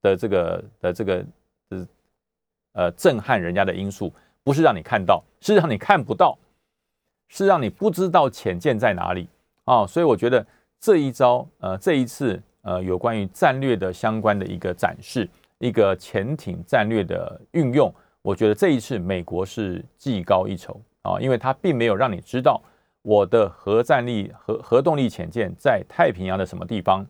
[0.01, 1.25] 的这个的这个
[1.69, 1.87] 呃。
[2.73, 6.39] 呃，震撼人家的因素不是让你看到，是让你看不到，
[7.33, 9.25] 是让你不知道潜舰在哪里
[9.63, 9.87] 啊！
[9.87, 10.45] 所以我觉得
[10.81, 15.27] 这一招，呃，这一次，呃，有关于战略的相关的一个展示，
[15.57, 22.61] 一个潜艇战略的运用，我觉得这一次美国是技高一筹啊，因为它并没有让你知道
[23.01, 27.07] 我的核战力、核核动力潜舰在太平洋的什么地方，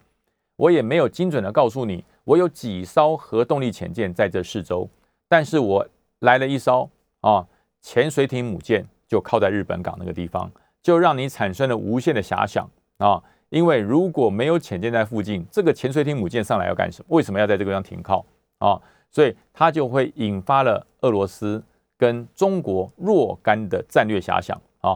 [0.56, 4.88] 我也没有精准的告诉你我有几艘核动力潜舰在这四周。
[5.28, 5.88] 但是我
[6.20, 6.88] 来了一艘
[7.22, 7.48] 啊
[7.82, 10.50] 潜水艇母舰，就靠在日本港那个地方，
[10.82, 12.66] 就让你产生了无限的遐想
[12.98, 13.22] 啊！
[13.50, 17.08] 因为如果没有潜舰在附近，这个潜水艇母舰上来要干什么？
[17.10, 18.26] 为什么要在这个地方停靠
[18.60, 18.80] 啊？
[19.10, 21.62] 所以它就会引发了俄罗斯
[21.98, 24.96] 跟中国若干的战略遐想啊！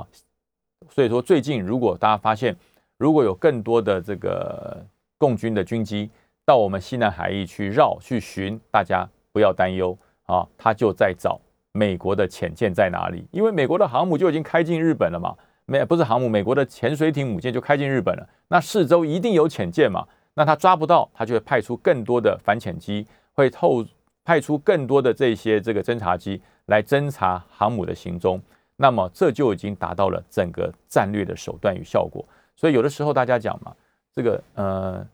[0.90, 2.56] 所以说最近如果大家发现，
[2.96, 4.82] 如果有更多的这个
[5.18, 6.10] 共军的军机
[6.46, 9.98] 到我们西南海域去绕去巡，大家不要担忧。
[10.28, 11.38] 啊，他就在找
[11.76, 23.86] 美国的潜舰在哪里，因为美国的航母就已经开进日本了嘛，没不是航母，美国的潜水艇母舰就开进日本了，那四周一定有潜舰嘛，那他抓不到，他就会派出更多的反潜机，会透
[24.24, 28.42] 派出更多的这些这个侦察机来侦察航母的行踪，
[28.78, 32.24] 那么这就已经达到了整个战略的手段与效果。
[32.56, 33.76] 所以有的时候大家讲嘛，
[34.14, 35.06] 这个呃，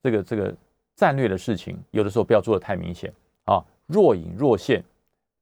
[0.00, 0.54] 这个这个
[0.94, 3.12] 战略的事情，有的时候不要做的太明显。
[3.46, 3.60] 啊。
[3.88, 4.82] 若隐若现，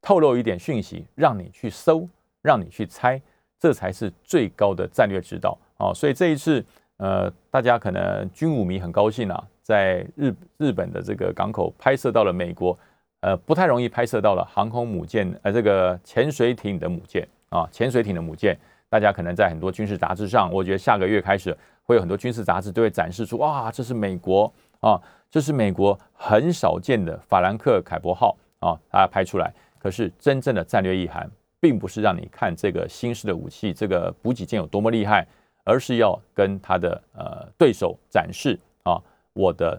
[0.04, 2.06] 透露一点讯息，让你去搜，
[2.42, 3.18] 让你去猜，
[3.58, 5.94] 这才是最高的战略指导啊！
[5.94, 6.62] 所以这一次，
[6.98, 12.78] 呃，大家可能军武迷很高兴啊，在日日本的这个港口拍摄到了美国，
[13.20, 18.54] 呃，不太容易拍摄到了航空母舰，呃，这个潜水艇的母舰啊，潜水艇的母舰，
[18.90, 25.00] 大家可能在很多军事杂志上，我觉得下个月开始会有很多军事杂志都会展示出，哇，这是美国啊。
[25.30, 29.52] 这是美国很少见的法兰克凯伯号啊，大家拍出来。
[29.84, 31.30] 可是真正的战略意涵，
[31.60, 35.26] 并不是让你看这个新式的武器，这个补给舰有多么厉害，
[35.62, 38.98] 而是要跟他的呃对手展示啊，
[39.34, 39.78] 我的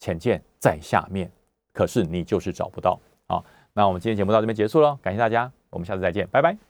[0.00, 1.30] 潜舰在下面，
[1.72, 3.40] 可是你就是找不到啊。
[3.72, 6.60] 那我们今天节目到这边结束了，感谢大家，我们下次再见，拜拜。